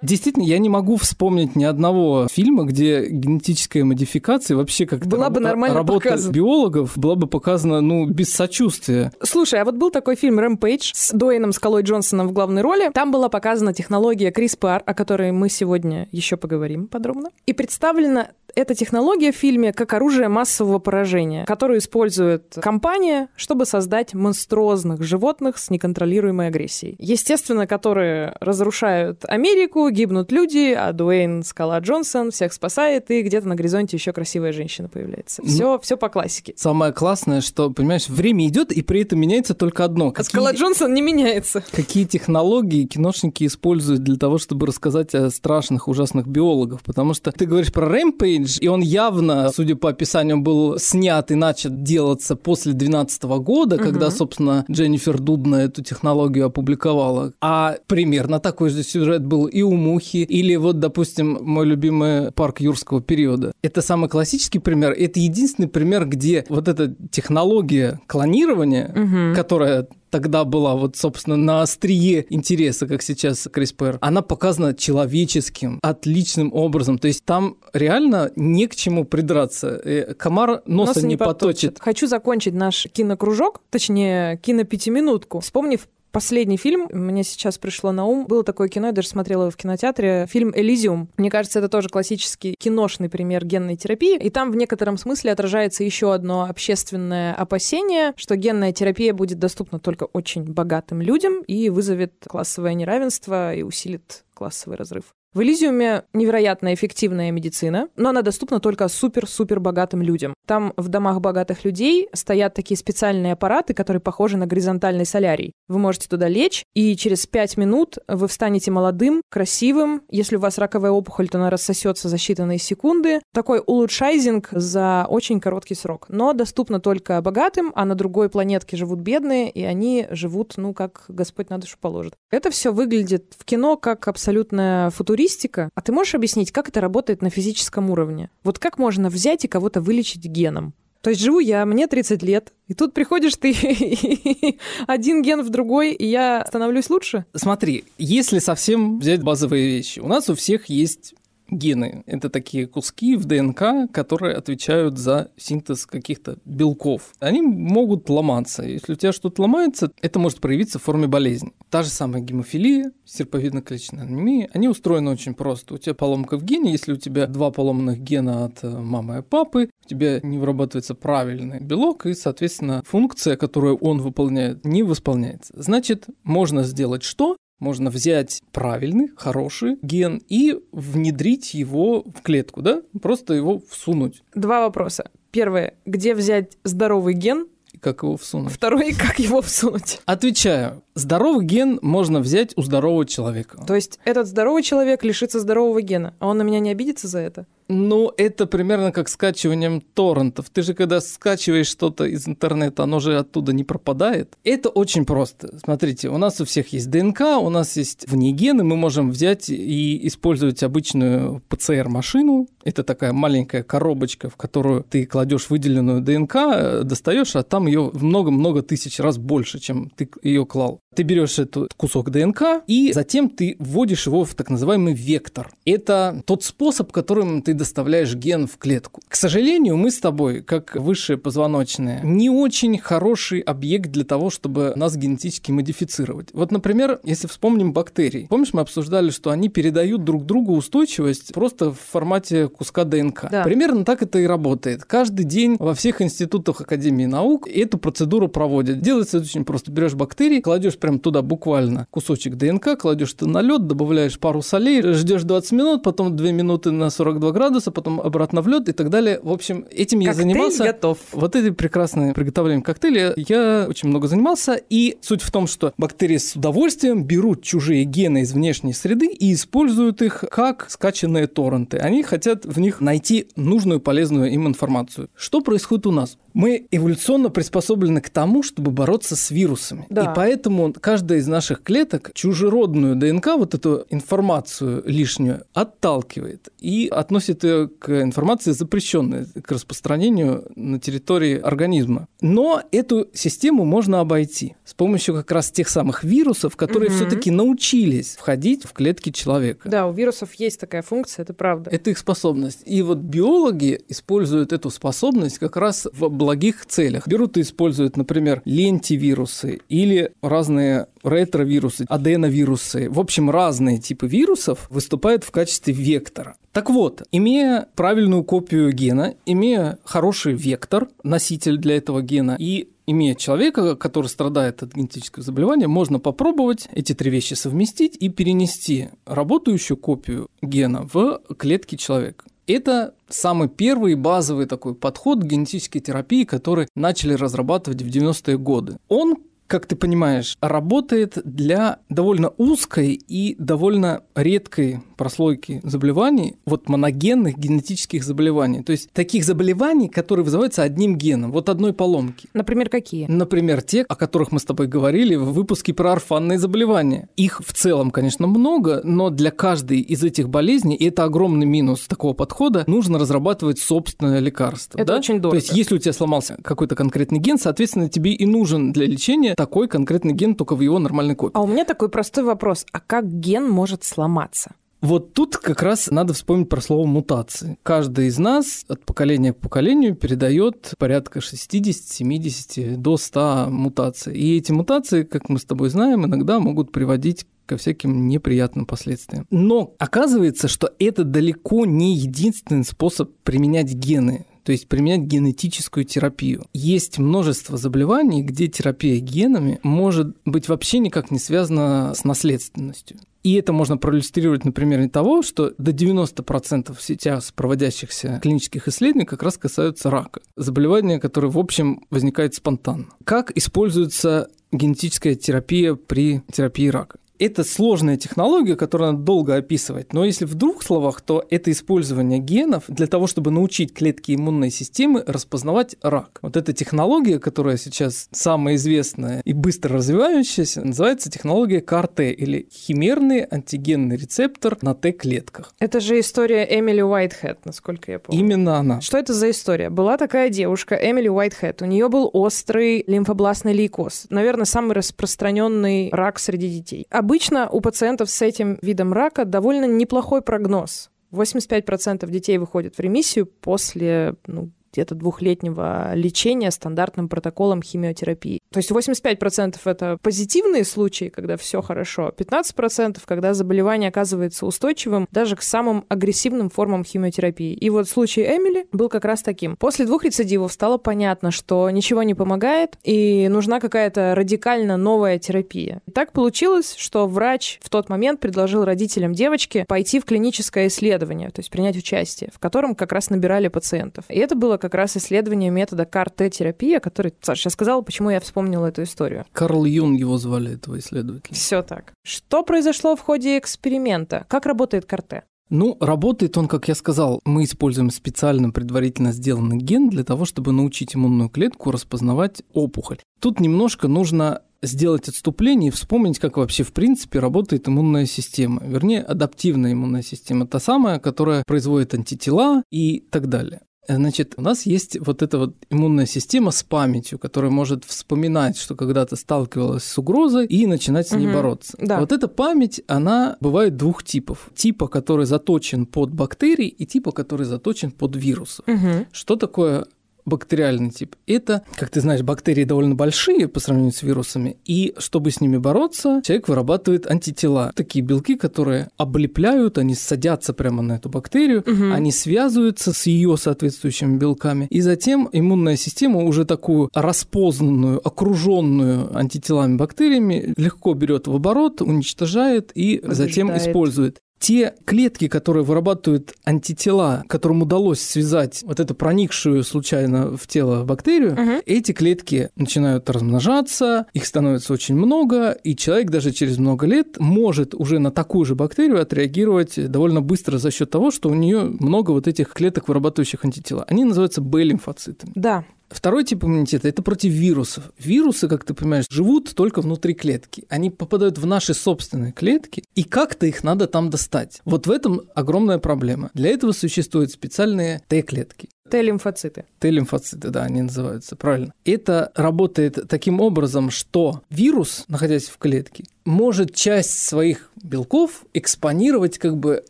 Действительно, 0.02 0.42
я 0.42 0.58
не 0.58 0.68
могу 0.68 0.96
вспомнить 0.96 1.54
ни 1.54 1.62
одного 1.62 2.26
фильма, 2.28 2.64
где 2.64 3.06
генетическая 3.08 3.84
модификация 3.84 4.56
вообще 4.56 4.84
как-то 4.84 5.08
была 5.08 5.30
бы 5.30 5.38
нормально 5.38 5.76
работа 5.76 6.08
показана. 6.08 6.32
биологов 6.32 6.98
была 6.98 7.14
бы 7.14 7.28
показана, 7.28 7.80
ну, 7.80 8.06
без 8.06 8.34
сочувствия. 8.34 9.12
Слушай, 9.22 9.60
а 9.60 9.64
вот 9.64 9.76
был 9.76 9.90
такой 9.90 10.16
фильм 10.16 10.40
«Рэмпейдж» 10.40 10.90
с 10.92 11.12
Дуэйном 11.12 11.52
Скалой 11.52 11.82
Джонсоном 11.82 12.26
в 12.26 12.32
главной 12.32 12.62
роли. 12.62 12.90
Там 12.92 13.12
была 13.12 13.28
показана 13.28 13.72
технология 13.72 14.32
CRISPR, 14.32 14.82
о 14.84 14.94
которой 14.94 15.30
мы 15.30 15.48
сегодня 15.48 16.08
еще 16.10 16.36
поговорим 16.36 16.88
подробно. 16.88 17.28
И 17.46 17.52
представлена 17.52 18.30
Эта 18.54 18.74
технология 18.74 19.32
в 19.32 19.36
фильме 19.36 19.72
как 19.72 19.92
оружие 19.94 20.28
массового 20.28 20.78
поражения, 20.78 21.44
которую 21.46 21.78
использует 21.78 22.54
компания, 22.60 23.28
чтобы 23.36 23.66
создать 23.66 24.14
монструозных 24.14 25.02
животных 25.02 25.58
с 25.58 25.70
неконтролируемой 25.70 26.48
агрессией. 26.48 26.96
Естественно, 26.98 27.66
которые 27.66 28.36
разрушают 28.40 29.24
Америку, 29.24 29.88
гибнут 29.88 30.32
люди, 30.32 30.72
а 30.72 30.92
Дуэйн 30.92 31.42
Скала 31.42 31.78
Джонсон 31.78 32.30
всех 32.30 32.52
спасает, 32.52 33.10
и 33.10 33.22
где-то 33.22 33.48
на 33.48 33.54
горизонте 33.54 33.96
еще 33.96 34.12
красивая 34.12 34.52
женщина 34.52 34.88
появляется. 34.88 35.42
Все, 35.42 35.72
ну, 35.72 35.80
все 35.80 35.96
по 35.96 36.08
классике. 36.08 36.52
Самое 36.56 36.92
классное, 36.92 37.40
что, 37.40 37.70
понимаешь, 37.70 38.08
время 38.08 38.46
идет, 38.48 38.72
и 38.72 38.82
при 38.82 39.02
этом 39.02 39.20
меняется 39.20 39.54
только 39.54 39.84
одно. 39.84 40.08
А 40.08 40.12
какие... 40.12 40.28
Скала 40.28 40.52
Джонсон 40.52 40.92
не 40.92 41.02
меняется. 41.02 41.64
Какие 41.72 42.04
технологии 42.04 42.84
киношники 42.84 43.46
используют 43.46 44.02
для 44.02 44.16
того, 44.16 44.38
чтобы 44.38 44.66
рассказать 44.66 45.14
о 45.14 45.30
страшных, 45.30 45.88
ужасных 45.88 46.26
биологах? 46.26 46.82
Потому 46.82 47.14
что 47.14 47.32
ты 47.32 47.46
говоришь 47.46 47.72
про 47.72 47.88
Рэмпейдж, 47.88 48.41
и 48.60 48.68
он 48.68 48.80
явно, 48.80 49.50
судя 49.54 49.76
по 49.76 49.90
описанию, 49.90 50.40
был 50.40 50.78
снят 50.78 51.30
и 51.30 51.34
начат 51.34 51.82
делаться 51.82 52.36
после 52.36 52.72
2012 52.72 53.22
года, 53.22 53.76
угу. 53.76 53.84
когда, 53.84 54.10
собственно, 54.10 54.64
Дженнифер 54.70 55.18
Дудна 55.18 55.56
эту 55.56 55.82
технологию 55.82 56.46
опубликовала. 56.46 57.32
А 57.40 57.76
примерно 57.86 58.40
такой 58.40 58.70
же 58.70 58.82
сюжет 58.82 59.24
был 59.24 59.46
и 59.46 59.62
у 59.62 59.72
Мухи, 59.72 60.18
или 60.18 60.56
вот, 60.56 60.78
допустим, 60.78 61.38
мой 61.42 61.66
любимый 61.66 62.32
парк 62.32 62.60
юрского 62.60 63.00
периода. 63.00 63.52
Это 63.62 63.82
самый 63.82 64.08
классический 64.08 64.58
пример. 64.58 64.92
Это 64.92 65.20
единственный 65.20 65.68
пример, 65.68 66.06
где 66.06 66.44
вот 66.48 66.68
эта 66.68 66.94
технология 67.10 68.00
клонирования, 68.06 68.92
угу. 68.94 69.36
которая 69.36 69.88
тогда 70.12 70.44
была 70.44 70.76
вот, 70.76 70.96
собственно, 70.96 71.36
на 71.36 71.62
острие 71.62 72.26
интереса, 72.28 72.86
как 72.86 73.02
сейчас 73.02 73.46
CRISPR, 73.46 73.96
она 74.00 74.20
показана 74.20 74.74
человеческим, 74.74 75.80
отличным 75.82 76.52
образом. 76.52 76.98
То 76.98 77.08
есть 77.08 77.24
там 77.24 77.56
реально 77.72 78.30
не 78.36 78.66
к 78.66 78.76
чему 78.76 79.04
придраться. 79.04 79.80
Э, 79.82 80.14
комар 80.14 80.62
носа, 80.66 80.90
носа 80.94 81.00
не, 81.00 81.08
не 81.08 81.16
поточит. 81.16 81.38
поточит. 81.38 81.78
Хочу 81.80 82.06
закончить 82.06 82.54
наш 82.54 82.86
кинокружок, 82.92 83.62
точнее, 83.70 84.36
кинопятиминутку, 84.36 85.40
вспомнив 85.40 85.88
Последний 86.12 86.58
фильм, 86.58 86.88
мне 86.92 87.24
сейчас 87.24 87.56
пришло 87.56 87.90
на 87.90 88.04
ум, 88.04 88.26
было 88.26 88.44
такое 88.44 88.68
кино, 88.68 88.88
я 88.88 88.92
даже 88.92 89.08
смотрела 89.08 89.44
его 89.44 89.50
в 89.50 89.56
кинотеатре, 89.56 90.26
фильм 90.28 90.52
«Элизиум». 90.54 91.08
Мне 91.16 91.30
кажется, 91.30 91.58
это 91.58 91.70
тоже 91.70 91.88
классический 91.88 92.54
киношный 92.58 93.08
пример 93.08 93.46
генной 93.46 93.76
терапии, 93.76 94.18
и 94.18 94.28
там 94.28 94.52
в 94.52 94.56
некотором 94.56 94.98
смысле 94.98 95.32
отражается 95.32 95.84
еще 95.84 96.12
одно 96.12 96.44
общественное 96.44 97.34
опасение, 97.34 98.12
что 98.16 98.36
генная 98.36 98.72
терапия 98.72 99.14
будет 99.14 99.38
доступна 99.38 99.78
только 99.78 100.04
очень 100.04 100.44
богатым 100.44 101.00
людям 101.00 101.40
и 101.44 101.70
вызовет 101.70 102.12
классовое 102.28 102.74
неравенство 102.74 103.54
и 103.54 103.62
усилит 103.62 104.24
классовый 104.34 104.76
разрыв. 104.76 105.14
В 105.34 105.40
Элизиуме 105.40 106.02
невероятно 106.12 106.74
эффективная 106.74 107.30
медицина, 107.30 107.88
но 107.96 108.10
она 108.10 108.20
доступна 108.20 108.60
только 108.60 108.86
супер-супер 108.86 109.60
богатым 109.60 110.02
людям. 110.02 110.34
Там 110.46 110.74
в 110.76 110.88
домах 110.88 111.22
богатых 111.22 111.64
людей 111.64 112.10
стоят 112.12 112.52
такие 112.52 112.76
специальные 112.76 113.32
аппараты, 113.32 113.72
которые 113.72 114.02
похожи 114.02 114.36
на 114.36 114.46
горизонтальный 114.46 115.06
солярий. 115.06 115.52
Вы 115.68 115.78
можете 115.78 116.06
туда 116.06 116.28
лечь, 116.28 116.64
и 116.74 116.94
через 116.96 117.26
пять 117.26 117.56
минут 117.56 117.96
вы 118.08 118.28
встанете 118.28 118.70
молодым, 118.70 119.22
красивым. 119.30 120.02
Если 120.10 120.36
у 120.36 120.38
вас 120.38 120.58
раковая 120.58 120.90
опухоль, 120.90 121.30
то 121.30 121.38
она 121.38 121.48
рассосется 121.48 122.10
за 122.10 122.16
считанные 122.16 122.58
секунды. 122.58 123.20
Такой 123.32 123.62
улучшайзинг 123.64 124.50
за 124.50 125.06
очень 125.08 125.40
короткий 125.40 125.76
срок. 125.76 126.06
Но 126.10 126.34
доступно 126.34 126.78
только 126.78 127.22
богатым, 127.22 127.72
а 127.74 127.86
на 127.86 127.94
другой 127.94 128.28
планетке 128.28 128.76
живут 128.76 128.98
бедные, 128.98 129.50
и 129.50 129.64
они 129.64 130.08
живут, 130.10 130.58
ну, 130.58 130.74
как 130.74 131.06
Господь 131.08 131.48
на 131.48 131.56
душу 131.56 131.78
положит. 131.80 132.12
Это 132.30 132.50
все 132.50 132.70
выглядит 132.70 133.32
в 133.38 133.46
кино 133.46 133.78
как 133.78 134.08
абсолютная 134.08 134.90
футуристика 134.90 135.21
футуристика. 135.22 135.70
А 135.74 135.80
ты 135.80 135.92
можешь 135.92 136.14
объяснить, 136.14 136.52
как 136.52 136.68
это 136.68 136.80
работает 136.80 137.22
на 137.22 137.30
физическом 137.30 137.90
уровне? 137.90 138.30
Вот 138.44 138.58
как 138.58 138.78
можно 138.78 139.08
взять 139.08 139.44
и 139.44 139.48
кого-то 139.48 139.80
вылечить 139.80 140.24
геном? 140.24 140.74
То 141.00 141.10
есть 141.10 141.20
живу 141.20 141.40
я, 141.40 141.66
мне 141.66 141.88
30 141.88 142.22
лет, 142.22 142.52
и 142.68 142.74
тут 142.74 142.94
приходишь 142.94 143.34
ты 143.34 143.52
один 144.86 145.22
ген 145.22 145.42
в 145.42 145.50
другой, 145.50 145.92
и 145.94 146.06
я 146.06 146.44
становлюсь 146.46 146.90
лучше? 146.90 147.24
Смотри, 147.34 147.84
если 147.98 148.38
совсем 148.38 149.00
взять 149.00 149.20
базовые 149.20 149.66
вещи, 149.66 149.98
у 149.98 150.06
нас 150.06 150.30
у 150.30 150.36
всех 150.36 150.66
есть 150.66 151.14
гены. 151.52 152.02
Это 152.06 152.30
такие 152.30 152.66
куски 152.66 153.16
в 153.16 153.26
ДНК, 153.26 153.90
которые 153.92 154.34
отвечают 154.34 154.98
за 154.98 155.30
синтез 155.36 155.86
каких-то 155.86 156.38
белков. 156.44 157.12
Они 157.20 157.42
могут 157.42 158.08
ломаться. 158.08 158.62
Если 158.62 158.94
у 158.94 158.96
тебя 158.96 159.12
что-то 159.12 159.42
ломается, 159.42 159.92
это 160.00 160.18
может 160.18 160.40
проявиться 160.40 160.78
в 160.78 160.82
форме 160.82 161.06
болезни. 161.06 161.52
Та 161.70 161.82
же 161.82 161.90
самая 161.90 162.22
гемофилия, 162.22 162.92
серповидно-клеточная 163.06 164.02
анемия, 164.02 164.48
они 164.52 164.68
устроены 164.68 165.10
очень 165.10 165.34
просто. 165.34 165.74
У 165.74 165.78
тебя 165.78 165.94
поломка 165.94 166.38
в 166.38 166.44
гене, 166.44 166.72
если 166.72 166.92
у 166.92 166.96
тебя 166.96 167.26
два 167.26 167.50
поломанных 167.50 167.98
гена 168.00 168.46
от 168.46 168.62
э, 168.62 168.68
мамы 168.68 169.18
и 169.18 169.22
папы, 169.22 169.70
у 169.84 169.88
тебя 169.88 170.20
не 170.22 170.38
вырабатывается 170.38 170.94
правильный 170.94 171.60
белок, 171.60 172.06
и, 172.06 172.14
соответственно, 172.14 172.82
функция, 172.86 173.36
которую 173.36 173.76
он 173.76 174.00
выполняет, 174.00 174.64
не 174.64 174.82
восполняется. 174.82 175.52
Значит, 175.56 176.06
можно 176.22 176.62
сделать 176.62 177.02
что? 177.02 177.36
Можно 177.62 177.90
взять 177.90 178.42
правильный, 178.50 179.08
хороший 179.16 179.78
ген 179.82 180.20
и 180.28 180.58
внедрить 180.72 181.54
его 181.54 182.02
в 182.02 182.20
клетку, 182.22 182.60
да? 182.60 182.82
Просто 183.00 183.34
его 183.34 183.62
всунуть. 183.70 184.22
Два 184.34 184.62
вопроса. 184.62 185.10
Первое, 185.30 185.74
где 185.86 186.14
взять 186.14 186.58
здоровый 186.64 187.14
ген? 187.14 187.46
И 187.72 187.78
как 187.78 188.02
его 188.02 188.16
всунуть? 188.16 188.52
Второй, 188.52 188.92
как 188.98 189.20
его 189.20 189.40
всунуть? 189.40 190.00
Отвечаю. 190.04 190.82
Здоровый 190.94 191.46
ген 191.46 191.78
можно 191.82 192.18
взять 192.18 192.52
у 192.56 192.62
здорового 192.62 193.06
человека. 193.06 193.64
То 193.64 193.76
есть 193.76 194.00
этот 194.04 194.26
здоровый 194.26 194.64
человек 194.64 195.04
лишится 195.04 195.38
здорового 195.38 195.80
гена, 195.80 196.14
а 196.18 196.26
он 196.26 196.38
на 196.38 196.42
меня 196.42 196.58
не 196.58 196.70
обидится 196.70 197.06
за 197.06 197.20
это? 197.20 197.46
Ну, 197.72 198.12
это 198.18 198.46
примерно 198.46 198.92
как 198.92 199.08
скачиванием 199.08 199.80
торрентов. 199.80 200.50
Ты 200.50 200.60
же, 200.60 200.74
когда 200.74 201.00
скачиваешь 201.00 201.68
что-то 201.68 202.04
из 202.04 202.28
интернета, 202.28 202.82
оно 202.82 203.00
же 203.00 203.16
оттуда 203.16 203.54
не 203.54 203.64
пропадает. 203.64 204.36
Это 204.44 204.68
очень 204.68 205.06
просто. 205.06 205.58
Смотрите, 205.64 206.10
у 206.10 206.18
нас 206.18 206.38
у 206.40 206.44
всех 206.44 206.74
есть 206.74 206.90
ДНК, 206.90 207.20
у 207.40 207.48
нас 207.48 207.78
есть 207.78 208.04
вне 208.06 208.32
гены, 208.32 208.62
мы 208.62 208.76
можем 208.76 209.10
взять 209.10 209.48
и 209.48 210.06
использовать 210.06 210.62
обычную 210.62 211.42
ПЦР-машину. 211.48 212.46
Это 212.62 212.84
такая 212.84 213.14
маленькая 213.14 213.62
коробочка, 213.62 214.28
в 214.28 214.36
которую 214.36 214.84
ты 214.84 215.06
кладешь 215.06 215.48
выделенную 215.48 216.02
ДНК, 216.02 216.84
достаешь, 216.84 217.34
а 217.36 217.42
там 217.42 217.66
ее 217.66 217.90
много-много 217.94 218.62
тысяч 218.62 219.00
раз 219.00 219.16
больше, 219.16 219.58
чем 219.58 219.90
ты 219.96 220.10
ее 220.22 220.44
клал. 220.44 220.80
Ты 220.94 221.04
берешь 221.04 221.38
этот 221.38 221.72
кусок 221.74 222.10
ДНК 222.10 222.62
и 222.66 222.92
затем 222.92 223.30
ты 223.30 223.56
вводишь 223.58 224.06
его 224.06 224.24
в 224.24 224.34
так 224.34 224.50
называемый 224.50 224.92
вектор. 224.92 225.50
Это 225.64 226.22
тот 226.26 226.44
способ, 226.44 226.92
которым 226.92 227.40
ты 227.40 227.54
доставляешь 227.62 228.14
ген 228.14 228.46
в 228.48 228.58
клетку. 228.58 229.00
К 229.08 229.14
сожалению, 229.14 229.76
мы 229.76 229.90
с 229.92 229.98
тобой, 229.98 230.42
как 230.42 230.74
высшие 230.74 231.16
позвоночные, 231.16 232.00
не 232.02 232.28
очень 232.28 232.76
хороший 232.78 233.38
объект 233.38 233.90
для 233.90 234.04
того, 234.04 234.30
чтобы 234.30 234.72
нас 234.74 234.96
генетически 234.96 235.52
модифицировать. 235.52 236.28
Вот, 236.32 236.50
например, 236.50 236.98
если 237.04 237.28
вспомним 237.28 237.72
бактерии. 237.72 238.26
Помнишь, 238.28 238.52
мы 238.52 238.62
обсуждали, 238.62 239.10
что 239.10 239.30
они 239.30 239.48
передают 239.48 240.02
друг 240.02 240.26
другу 240.26 240.56
устойчивость 240.56 241.32
просто 241.32 241.70
в 241.70 241.78
формате 241.78 242.48
куска 242.48 242.84
ДНК. 242.84 243.28
Да. 243.30 243.44
Примерно 243.44 243.84
так 243.84 244.02
это 244.02 244.18
и 244.18 244.26
работает. 244.26 244.84
Каждый 244.84 245.24
день 245.24 245.56
во 245.58 245.74
всех 245.74 246.02
институтах 246.02 246.60
Академии 246.60 247.06
наук 247.06 247.46
эту 247.46 247.78
процедуру 247.78 248.28
проводят. 248.28 248.80
Делается 248.80 249.18
очень 249.18 249.44
просто. 249.44 249.70
Берешь 249.70 249.94
бактерии, 249.94 250.40
кладешь 250.40 250.76
прям 250.78 250.98
туда 250.98 251.22
буквально 251.22 251.86
кусочек 251.90 252.34
ДНК, 252.34 252.76
кладешь 252.76 253.14
это 253.14 253.28
на 253.28 253.40
лед, 253.40 253.68
добавляешь 253.68 254.18
пару 254.18 254.42
солей, 254.42 254.82
ждешь 254.82 255.22
20 255.22 255.52
минут, 255.52 255.82
потом 255.84 256.16
2 256.16 256.32
минуты 256.32 256.72
на 256.72 256.90
42 256.90 257.30
градуса, 257.30 257.51
потом 257.60 258.00
обратно 258.00 258.40
в 258.40 258.48
лед 258.48 258.68
и 258.68 258.72
так 258.72 258.90
далее. 258.90 259.20
В 259.22 259.30
общем, 259.30 259.66
этим 259.70 260.00
я 260.00 260.08
Коктейль 260.08 260.32
занимался. 260.32 260.64
готов. 260.64 260.98
Вот 261.12 261.36
эти 261.36 261.50
прекрасные 261.50 262.14
приготовления 262.14 262.62
коктейля 262.62 263.14
я 263.16 263.66
очень 263.68 263.88
много 263.88 264.08
занимался. 264.08 264.60
И 264.70 264.98
суть 265.00 265.22
в 265.22 265.30
том, 265.30 265.46
что 265.46 265.72
бактерии 265.76 266.16
с 266.16 266.34
удовольствием 266.36 267.04
берут 267.04 267.42
чужие 267.42 267.84
гены 267.84 268.22
из 268.22 268.32
внешней 268.32 268.72
среды 268.72 269.06
и 269.06 269.32
используют 269.34 270.02
их 270.02 270.24
как 270.30 270.66
скачанные 270.70 271.26
торренты. 271.26 271.78
Они 271.78 272.02
хотят 272.02 272.44
в 272.44 272.58
них 272.60 272.80
найти 272.80 273.28
нужную 273.36 273.80
полезную 273.80 274.30
им 274.30 274.46
информацию. 274.46 275.08
Что 275.14 275.40
происходит 275.40 275.86
у 275.86 275.92
нас? 275.92 276.18
Мы 276.34 276.66
эволюционно 276.70 277.28
приспособлены 277.28 278.00
к 278.00 278.08
тому, 278.08 278.42
чтобы 278.42 278.70
бороться 278.70 279.16
с 279.16 279.30
вирусами. 279.30 279.86
Да. 279.90 280.04
И 280.04 280.08
поэтому 280.14 280.72
каждая 280.72 281.18
из 281.18 281.26
наших 281.26 281.62
клеток 281.62 282.10
чужеродную 282.14 282.96
ДНК, 282.96 283.36
вот 283.36 283.54
эту 283.54 283.84
информацию 283.90 284.82
лишнюю, 284.86 285.44
отталкивает 285.52 286.48
и 286.58 286.88
относит 286.88 287.31
ее 287.44 287.68
к 287.68 288.02
информации 288.02 288.52
запрещенной, 288.52 289.26
к 289.26 289.50
распространению 289.50 290.50
на 290.56 290.78
территории 290.78 291.38
организма. 291.38 292.08
Но 292.20 292.62
эту 292.72 293.08
систему 293.12 293.64
можно 293.64 294.00
обойти 294.00 294.56
с 294.64 294.74
помощью 294.74 295.14
как 295.14 295.30
раз 295.30 295.50
тех 295.50 295.68
самых 295.68 296.04
вирусов, 296.04 296.56
которые 296.56 296.90
угу. 296.90 296.96
все-таки 296.96 297.30
научились 297.30 298.16
входить 298.16 298.64
в 298.64 298.72
клетки 298.72 299.10
человека. 299.10 299.68
Да, 299.68 299.86
у 299.86 299.92
вирусов 299.92 300.34
есть 300.34 300.60
такая 300.60 300.82
функция, 300.82 301.22
это 301.22 301.34
правда. 301.34 301.70
Это 301.70 301.90
их 301.90 301.98
способность. 301.98 302.62
И 302.64 302.82
вот 302.82 302.98
биологи 302.98 303.80
используют 303.88 304.52
эту 304.52 304.70
способность 304.70 305.38
как 305.38 305.56
раз 305.56 305.88
в 305.92 306.08
благих 306.08 306.66
целях. 306.66 307.06
Берут 307.06 307.36
и 307.36 307.42
используют, 307.42 307.96
например, 307.96 308.42
лентивирусы 308.44 309.60
или 309.68 310.12
разные 310.22 310.86
ретровирусы, 311.02 311.84
аденовирусы, 311.88 312.88
в 312.90 313.00
общем, 313.00 313.30
разные 313.30 313.78
типы 313.78 314.06
вирусов 314.06 314.66
выступают 314.70 315.24
в 315.24 315.30
качестве 315.30 315.72
вектора. 315.74 316.36
Так 316.52 316.68
вот, 316.68 317.02
имея 317.12 317.68
правильную 317.74 318.24
копию 318.24 318.72
гена, 318.72 319.14
имея 319.24 319.78
хороший 319.84 320.34
вектор, 320.34 320.88
носитель 321.02 321.56
для 321.56 321.76
этого 321.76 322.02
гена, 322.02 322.36
и 322.38 322.68
имея 322.86 323.14
человека, 323.14 323.76
который 323.76 324.08
страдает 324.08 324.62
от 324.62 324.74
генетического 324.74 325.24
заболевания, 325.24 325.66
можно 325.66 325.98
попробовать 325.98 326.68
эти 326.72 326.94
три 326.94 327.10
вещи 327.10 327.34
совместить 327.34 327.96
и 327.98 328.08
перенести 328.08 328.90
работающую 329.06 329.76
копию 329.76 330.28
гена 330.42 330.88
в 330.92 331.20
клетки 331.38 331.76
человека. 331.76 332.24
Это 332.46 332.94
самый 333.08 333.48
первый 333.48 333.94
базовый 333.94 334.46
такой 334.46 334.74
подход 334.74 335.20
к 335.20 335.26
генетической 335.26 335.80
терапии, 335.80 336.24
который 336.24 336.66
начали 336.74 337.14
разрабатывать 337.14 337.82
в 337.82 337.86
90-е 337.86 338.36
годы. 338.36 338.78
Он 338.88 339.16
как 339.52 339.66
ты 339.66 339.76
понимаешь, 339.76 340.38
работает 340.40 341.18
для 341.26 341.80
довольно 341.90 342.32
узкой 342.38 342.94
и 342.94 343.36
довольно 343.38 344.00
редкой 344.14 344.80
прослойки 344.96 345.60
заболеваний, 345.62 346.36
вот 346.46 346.70
моногенных 346.70 347.36
генетических 347.36 348.02
заболеваний. 348.02 348.62
То 348.62 348.72
есть 348.72 348.90
таких 348.92 349.24
заболеваний, 349.24 349.90
которые 349.90 350.24
вызываются 350.24 350.62
одним 350.62 350.96
геном, 350.96 351.32
вот 351.32 351.50
одной 351.50 351.74
поломки. 351.74 352.28
Например, 352.32 352.70
какие? 352.70 353.04
Например, 353.08 353.60
те, 353.60 353.82
о 353.82 353.94
которых 353.94 354.32
мы 354.32 354.38
с 354.38 354.44
тобой 354.44 354.68
говорили 354.68 355.16
в 355.16 355.32
выпуске 355.32 355.74
про 355.74 355.92
орфанные 355.92 356.38
заболевания. 356.38 357.10
Их 357.16 357.42
в 357.44 357.52
целом, 357.52 357.90
конечно, 357.90 358.26
много, 358.26 358.80
но 358.84 359.10
для 359.10 359.30
каждой 359.30 359.80
из 359.80 360.02
этих 360.02 360.30
болезней, 360.30 360.76
и 360.76 360.86
это 360.86 361.04
огромный 361.04 361.44
минус 361.44 361.80
такого 361.88 362.14
подхода, 362.14 362.64
нужно 362.66 362.98
разрабатывать 362.98 363.58
собственное 363.58 364.20
лекарство. 364.20 364.78
Это 364.78 364.92
да? 364.92 364.96
очень 364.96 365.20
дорого. 365.20 365.38
То 365.38 365.44
есть 365.44 365.54
если 365.54 365.74
у 365.74 365.78
тебя 365.78 365.92
сломался 365.92 366.38
какой-то 366.42 366.74
конкретный 366.74 367.18
ген, 367.18 367.36
соответственно, 367.38 367.90
тебе 367.90 368.12
и 368.12 368.24
нужен 368.24 368.72
для 368.72 368.86
лечения 368.86 369.34
такой 369.42 369.66
конкретный 369.66 370.12
ген, 370.12 370.36
только 370.36 370.54
в 370.54 370.60
его 370.60 370.78
нормальной 370.78 371.16
копии. 371.16 371.36
А 371.36 371.42
у 371.42 371.48
меня 371.48 371.64
такой 371.64 371.88
простой 371.88 372.22
вопрос. 372.22 372.64
А 372.70 372.78
как 372.78 373.12
ген 373.18 373.50
может 373.50 373.82
сломаться? 373.82 374.52
Вот 374.80 375.14
тут 375.14 375.36
как 375.36 375.62
раз 375.62 375.90
надо 375.90 376.12
вспомнить 376.12 376.48
про 376.48 376.60
слово 376.60 376.86
мутации. 376.86 377.58
Каждый 377.64 378.06
из 378.06 378.18
нас 378.18 378.64
от 378.68 378.84
поколения 378.84 379.32
к 379.32 379.38
поколению 379.38 379.96
передает 379.96 380.74
порядка 380.78 381.20
60, 381.20 381.74
70 381.74 382.80
до 382.80 382.96
100 382.96 383.48
мутаций. 383.50 384.16
И 384.16 384.36
эти 384.36 384.52
мутации, 384.52 385.02
как 385.02 385.28
мы 385.28 385.40
с 385.40 385.44
тобой 385.44 385.70
знаем, 385.70 386.04
иногда 386.06 386.38
могут 386.38 386.70
приводить 386.70 387.26
ко 387.46 387.56
всяким 387.56 388.06
неприятным 388.06 388.64
последствиям. 388.64 389.26
Но 389.30 389.74
оказывается, 389.80 390.46
что 390.46 390.70
это 390.78 391.02
далеко 391.02 391.66
не 391.66 391.96
единственный 391.96 392.64
способ 392.64 393.10
применять 393.24 393.72
гены 393.74 394.26
то 394.44 394.52
есть 394.52 394.68
применять 394.68 395.00
генетическую 395.00 395.84
терапию. 395.84 396.44
Есть 396.52 396.98
множество 396.98 397.56
заболеваний, 397.56 398.22
где 398.22 398.48
терапия 398.48 398.98
генами 398.98 399.60
может 399.62 400.16
быть 400.24 400.48
вообще 400.48 400.78
никак 400.78 401.10
не 401.10 401.18
связана 401.18 401.92
с 401.94 402.04
наследственностью. 402.04 402.98
И 403.22 403.34
это 403.34 403.52
можно 403.52 403.76
проиллюстрировать 403.76 404.44
на 404.44 404.50
примере 404.50 404.88
того, 404.88 405.22
что 405.22 405.54
до 405.56 405.70
90% 405.70 406.76
сейчас 406.80 407.30
проводящихся 407.30 408.18
клинических 408.20 408.66
исследований 408.66 409.06
как 409.06 409.22
раз 409.22 409.38
касаются 409.38 409.90
рака. 409.90 410.20
Заболевания, 410.36 410.98
которое, 410.98 411.28
в 411.28 411.38
общем, 411.38 411.84
возникает 411.90 412.34
спонтанно. 412.34 412.86
Как 413.04 413.30
используется 413.36 414.28
генетическая 414.50 415.14
терапия 415.14 415.74
при 415.74 416.22
терапии 416.32 416.66
рака? 416.68 416.98
Это 417.26 417.44
сложная 417.44 417.96
технология, 417.96 418.56
которую 418.56 418.92
надо 418.92 419.04
долго 419.04 419.36
описывать, 419.36 419.92
но 419.92 420.04
если 420.04 420.24
в 420.24 420.34
двух 420.34 420.62
словах, 420.62 421.00
то 421.00 421.24
это 421.30 421.50
использование 421.50 422.18
генов 422.18 422.64
для 422.68 422.86
того, 422.86 423.06
чтобы 423.06 423.30
научить 423.30 423.72
клетки 423.72 424.14
иммунной 424.14 424.50
системы 424.50 425.02
распознавать 425.06 425.76
рак. 425.82 426.18
Вот 426.22 426.36
эта 426.36 426.52
технология, 426.52 427.18
которая 427.18 427.56
сейчас 427.56 428.08
самая 428.12 428.56
известная 428.56 429.22
и 429.24 429.32
быстро 429.32 429.76
развивающаяся, 429.76 430.62
называется 430.62 431.10
технология 431.10 431.60
КАРТ 431.60 432.00
или 432.00 432.48
химерный 432.52 433.26
антигенный 433.30 433.96
рецептор 433.96 434.58
на 434.62 434.74
Т-клетках. 434.74 435.54
Это 435.58 435.80
же 435.80 436.00
история 436.00 436.44
Эмили 436.44 436.82
Уайтхед, 436.82 437.44
насколько 437.44 437.92
я 437.92 437.98
помню. 437.98 438.20
Именно 438.20 438.56
она. 438.56 438.80
Что 438.80 438.98
это 438.98 439.14
за 439.14 439.30
история? 439.30 439.70
Была 439.70 439.96
такая 439.96 440.28
девушка, 440.28 440.74
Эмили 440.74 441.08
Уайтхед, 441.08 441.62
у 441.62 441.66
нее 441.66 441.88
был 441.88 442.10
острый 442.12 442.84
лимфобластный 442.86 443.52
лейкоз, 443.52 444.06
наверное, 444.10 444.44
самый 444.44 444.72
распространенный 444.72 445.90
рак 445.92 446.18
среди 446.18 446.48
детей. 446.48 446.86
Обычно 446.90 447.11
у 447.50 447.60
пациентов 447.60 448.10
с 448.10 448.22
этим 448.22 448.58
видом 448.62 448.92
рака 448.92 449.24
довольно 449.24 449.66
неплохой 449.66 450.22
прогноз. 450.22 450.90
85% 451.12 452.08
детей 452.08 452.38
выходят 452.38 452.76
в 452.76 452.80
ремиссию 452.80 453.26
после 453.26 454.14
ну, 454.26 454.50
где-то 454.72 454.94
двухлетнего 454.94 455.94
лечения 455.94 456.50
стандартным 456.50 457.08
протоколом 457.08 457.62
химиотерапии. 457.62 458.40
То 458.50 458.58
есть 458.58 458.70
85% 458.70 459.56
это 459.64 459.98
позитивные 460.02 460.64
случаи, 460.64 461.06
когда 461.06 461.36
все 461.36 461.62
хорошо, 461.62 462.12
15% 462.16 462.98
когда 463.04 463.34
заболевание 463.34 463.88
оказывается 463.88 464.46
устойчивым 464.46 465.06
даже 465.10 465.36
к 465.36 465.42
самым 465.42 465.84
агрессивным 465.88 466.50
формам 466.50 466.84
химиотерапии. 466.84 467.54
И 467.54 467.70
вот 467.70 467.88
случай 467.88 468.22
Эмили 468.22 468.66
был 468.72 468.88
как 468.88 469.04
раз 469.04 469.22
таким. 469.22 469.56
После 469.56 469.86
двух 469.86 470.04
рецидивов 470.04 470.52
стало 470.52 470.78
понятно, 470.78 471.30
что 471.30 471.68
ничего 471.70 472.02
не 472.02 472.14
помогает 472.14 472.78
и 472.82 473.28
нужна 473.28 473.60
какая-то 473.60 474.14
радикально 474.14 474.76
новая 474.76 475.18
терапия. 475.18 475.82
И 475.86 475.90
так 475.90 476.12
получилось, 476.12 476.74
что 476.76 477.06
врач 477.06 477.58
в 477.62 477.70
тот 477.70 477.88
момент 477.88 478.20
предложил 478.20 478.64
родителям 478.64 479.12
девочки 479.12 479.64
пойти 479.68 480.00
в 480.00 480.04
клиническое 480.04 480.68
исследование, 480.68 481.30
то 481.30 481.40
есть 481.40 481.50
принять 481.50 481.76
участие, 481.76 482.30
в 482.34 482.38
котором 482.38 482.74
как 482.74 482.92
раз 482.92 483.10
набирали 483.10 483.48
пациентов. 483.48 484.04
И 484.08 484.18
это 484.18 484.34
было 484.34 484.56
как 484.62 484.74
раз 484.74 484.96
исследование 484.96 485.50
метода 485.50 485.84
КАР-Т-терапия, 485.84 486.80
который 486.80 487.12
Саша 487.20 487.42
сейчас 487.42 487.52
сказала, 487.52 487.82
почему 487.82 488.10
я 488.10 488.20
вспомнила 488.20 488.66
эту 488.66 488.84
историю. 488.84 489.26
Карл 489.32 489.64
Юн 489.64 489.94
его 489.94 490.16
звали, 490.16 490.54
этого 490.54 490.78
исследователя. 490.78 491.34
Все 491.34 491.62
так. 491.62 491.92
Что 492.04 492.42
произошло 492.44 492.96
в 492.96 493.00
ходе 493.00 493.38
эксперимента? 493.38 494.24
Как 494.28 494.46
работает 494.46 494.86
КАР-Т? 494.86 495.24
Ну, 495.50 495.76
работает 495.80 496.38
он, 496.38 496.48
как 496.48 496.68
я 496.68 496.74
сказал, 496.74 497.20
мы 497.26 497.44
используем 497.44 497.90
специально 497.90 498.48
предварительно 498.48 499.12
сделанный 499.12 499.58
ген 499.58 499.90
для 499.90 500.02
того, 500.02 500.24
чтобы 500.24 500.52
научить 500.52 500.96
иммунную 500.96 501.28
клетку 501.28 501.70
распознавать 501.70 502.42
опухоль. 502.54 503.00
Тут 503.20 503.38
немножко 503.38 503.86
нужно 503.86 504.40
сделать 504.62 505.08
отступление 505.08 505.68
и 505.68 505.70
вспомнить, 505.70 506.18
как 506.18 506.36
вообще 506.38 506.62
в 506.62 506.72
принципе 506.72 507.18
работает 507.18 507.68
иммунная 507.68 508.06
система. 508.06 508.62
Вернее, 508.64 509.02
адаптивная 509.02 509.72
иммунная 509.72 510.02
система. 510.02 510.46
Та 510.46 510.58
самая, 510.58 510.98
которая 510.98 511.42
производит 511.46 511.92
антитела 511.94 512.62
и 512.70 513.00
так 513.00 513.28
далее. 513.28 513.60
Значит, 513.88 514.34
у 514.36 514.42
нас 514.42 514.64
есть 514.64 514.96
вот 515.00 515.22
эта 515.22 515.38
вот 515.38 515.56
иммунная 515.68 516.06
система 516.06 516.52
с 516.52 516.62
памятью, 516.62 517.18
которая 517.18 517.50
может 517.50 517.84
вспоминать, 517.84 518.56
что 518.56 518.76
когда-то 518.76 519.16
сталкивалась 519.16 519.84
с 519.84 519.98
угрозой 519.98 520.46
и 520.46 520.66
начинать 520.66 521.08
с 521.08 521.12
ней 521.12 521.26
угу, 521.26 521.34
бороться. 521.34 521.76
Да. 521.80 521.98
Вот 521.98 522.12
эта 522.12 522.28
память, 522.28 522.82
она 522.86 523.36
бывает 523.40 523.76
двух 523.76 524.04
типов. 524.04 524.50
Типа, 524.54 524.86
который 524.86 525.26
заточен 525.26 525.86
под 525.86 526.14
бактерии, 526.14 526.68
и 526.68 526.86
типа, 526.86 527.10
который 527.10 527.44
заточен 527.44 527.90
под 527.90 528.14
вирусы. 528.14 528.62
Угу. 528.66 529.06
Что 529.10 529.36
такое 529.36 529.86
бактериальный 530.24 530.90
тип. 530.90 531.16
Это, 531.26 531.62
как 531.74 531.90
ты 531.90 532.00
знаешь, 532.00 532.22
бактерии 532.22 532.64
довольно 532.64 532.94
большие 532.94 533.48
по 533.48 533.60
сравнению 533.60 533.92
с 533.92 534.02
вирусами, 534.02 534.56
и 534.64 534.94
чтобы 534.98 535.30
с 535.30 535.40
ними 535.40 535.56
бороться, 535.56 536.20
человек 536.24 536.48
вырабатывает 536.48 537.10
антитела. 537.10 537.72
Такие 537.74 538.04
белки, 538.04 538.36
которые 538.36 538.88
облепляют, 538.96 539.78
они 539.78 539.94
садятся 539.94 540.52
прямо 540.52 540.82
на 540.82 540.94
эту 540.94 541.08
бактерию, 541.08 541.60
угу. 541.60 541.92
они 541.92 542.12
связываются 542.12 542.92
с 542.92 543.06
ее 543.06 543.36
соответствующими 543.36 544.16
белками, 544.16 544.66
и 544.70 544.80
затем 544.80 545.28
иммунная 545.32 545.76
система 545.76 546.20
уже 546.20 546.44
такую 546.44 546.90
распознанную, 546.94 548.06
окруженную 548.06 549.16
антителами 549.16 549.76
бактериями 549.76 550.54
легко 550.56 550.94
берет 550.94 551.26
в 551.26 551.34
оборот, 551.34 551.82
уничтожает 551.82 552.72
и 552.74 552.98
Побеждает. 552.98 553.16
затем 553.16 553.56
использует 553.56 554.20
те 554.42 554.74
клетки, 554.84 555.28
которые 555.28 555.62
вырабатывают 555.62 556.34
антитела, 556.44 557.22
которым 557.28 557.62
удалось 557.62 558.00
связать 558.00 558.64
вот 558.66 558.80
эту 558.80 558.92
проникшую 558.96 559.62
случайно 559.62 560.36
в 560.36 560.48
тело 560.48 560.84
бактерию, 560.84 561.32
угу. 561.34 561.62
эти 561.64 561.92
клетки 561.92 562.50
начинают 562.56 563.08
размножаться, 563.08 564.06
их 564.12 564.26
становится 564.26 564.72
очень 564.72 564.96
много, 564.96 565.52
и 565.52 565.76
человек 565.76 566.10
даже 566.10 566.32
через 566.32 566.58
много 566.58 566.86
лет 566.86 567.20
может 567.20 567.72
уже 567.72 568.00
на 568.00 568.10
такую 568.10 568.44
же 568.44 568.56
бактерию 568.56 569.00
отреагировать 569.00 569.90
довольно 569.90 570.20
быстро 570.20 570.58
за 570.58 570.72
счет 570.72 570.90
того, 570.90 571.12
что 571.12 571.28
у 571.28 571.34
нее 571.34 571.60
много 571.62 572.10
вот 572.10 572.26
этих 572.26 572.48
клеток, 572.48 572.88
вырабатывающих 572.88 573.44
антитела. 573.44 573.84
Они 573.88 574.02
называются 574.02 574.40
Б-лимфоцитами. 574.40 575.30
Да. 575.36 575.64
Второй 575.92 576.24
тип 576.24 576.44
иммунитета– 576.44 576.88
это 576.90 577.02
против 577.02 577.32
вирусов. 577.32 577.92
Вирусы, 577.98 578.48
как 578.48 578.64
ты 578.64 578.74
понимаешь, 578.74 579.04
живут 579.10 579.54
только 579.54 579.82
внутри 579.82 580.14
клетки. 580.14 580.64
Они 580.68 580.90
попадают 580.90 581.38
в 581.38 581.46
наши 581.46 581.74
собственные 581.74 582.32
клетки, 582.32 582.82
и 582.94 583.04
как-то 583.04 583.46
их 583.46 583.62
надо 583.62 583.86
там 583.86 584.10
достать. 584.10 584.60
Вот 584.64 584.86
в 584.86 584.90
этом 584.90 585.22
огромная 585.34 585.78
проблема. 585.78 586.30
Для 586.34 586.50
этого 586.50 586.72
существуют 586.72 587.30
специальные 587.30 588.02
Т-клетки. 588.08 588.68
Т-лимфоциты. 588.92 589.64
Т-лимфоциты, 589.78 590.50
да, 590.50 590.64
они 590.64 590.82
называются, 590.82 591.34
правильно. 591.34 591.72
Это 591.86 592.30
работает 592.34 592.98
таким 593.08 593.40
образом, 593.40 593.88
что 593.88 594.42
вирус, 594.50 595.06
находясь 595.08 595.46
в 595.46 595.56
клетке, 595.56 596.04
может 596.24 596.74
часть 596.74 597.18
своих 597.18 597.70
белков 597.82 598.44
экспонировать 598.54 599.38
как 599.38 599.56
бы 599.56 599.84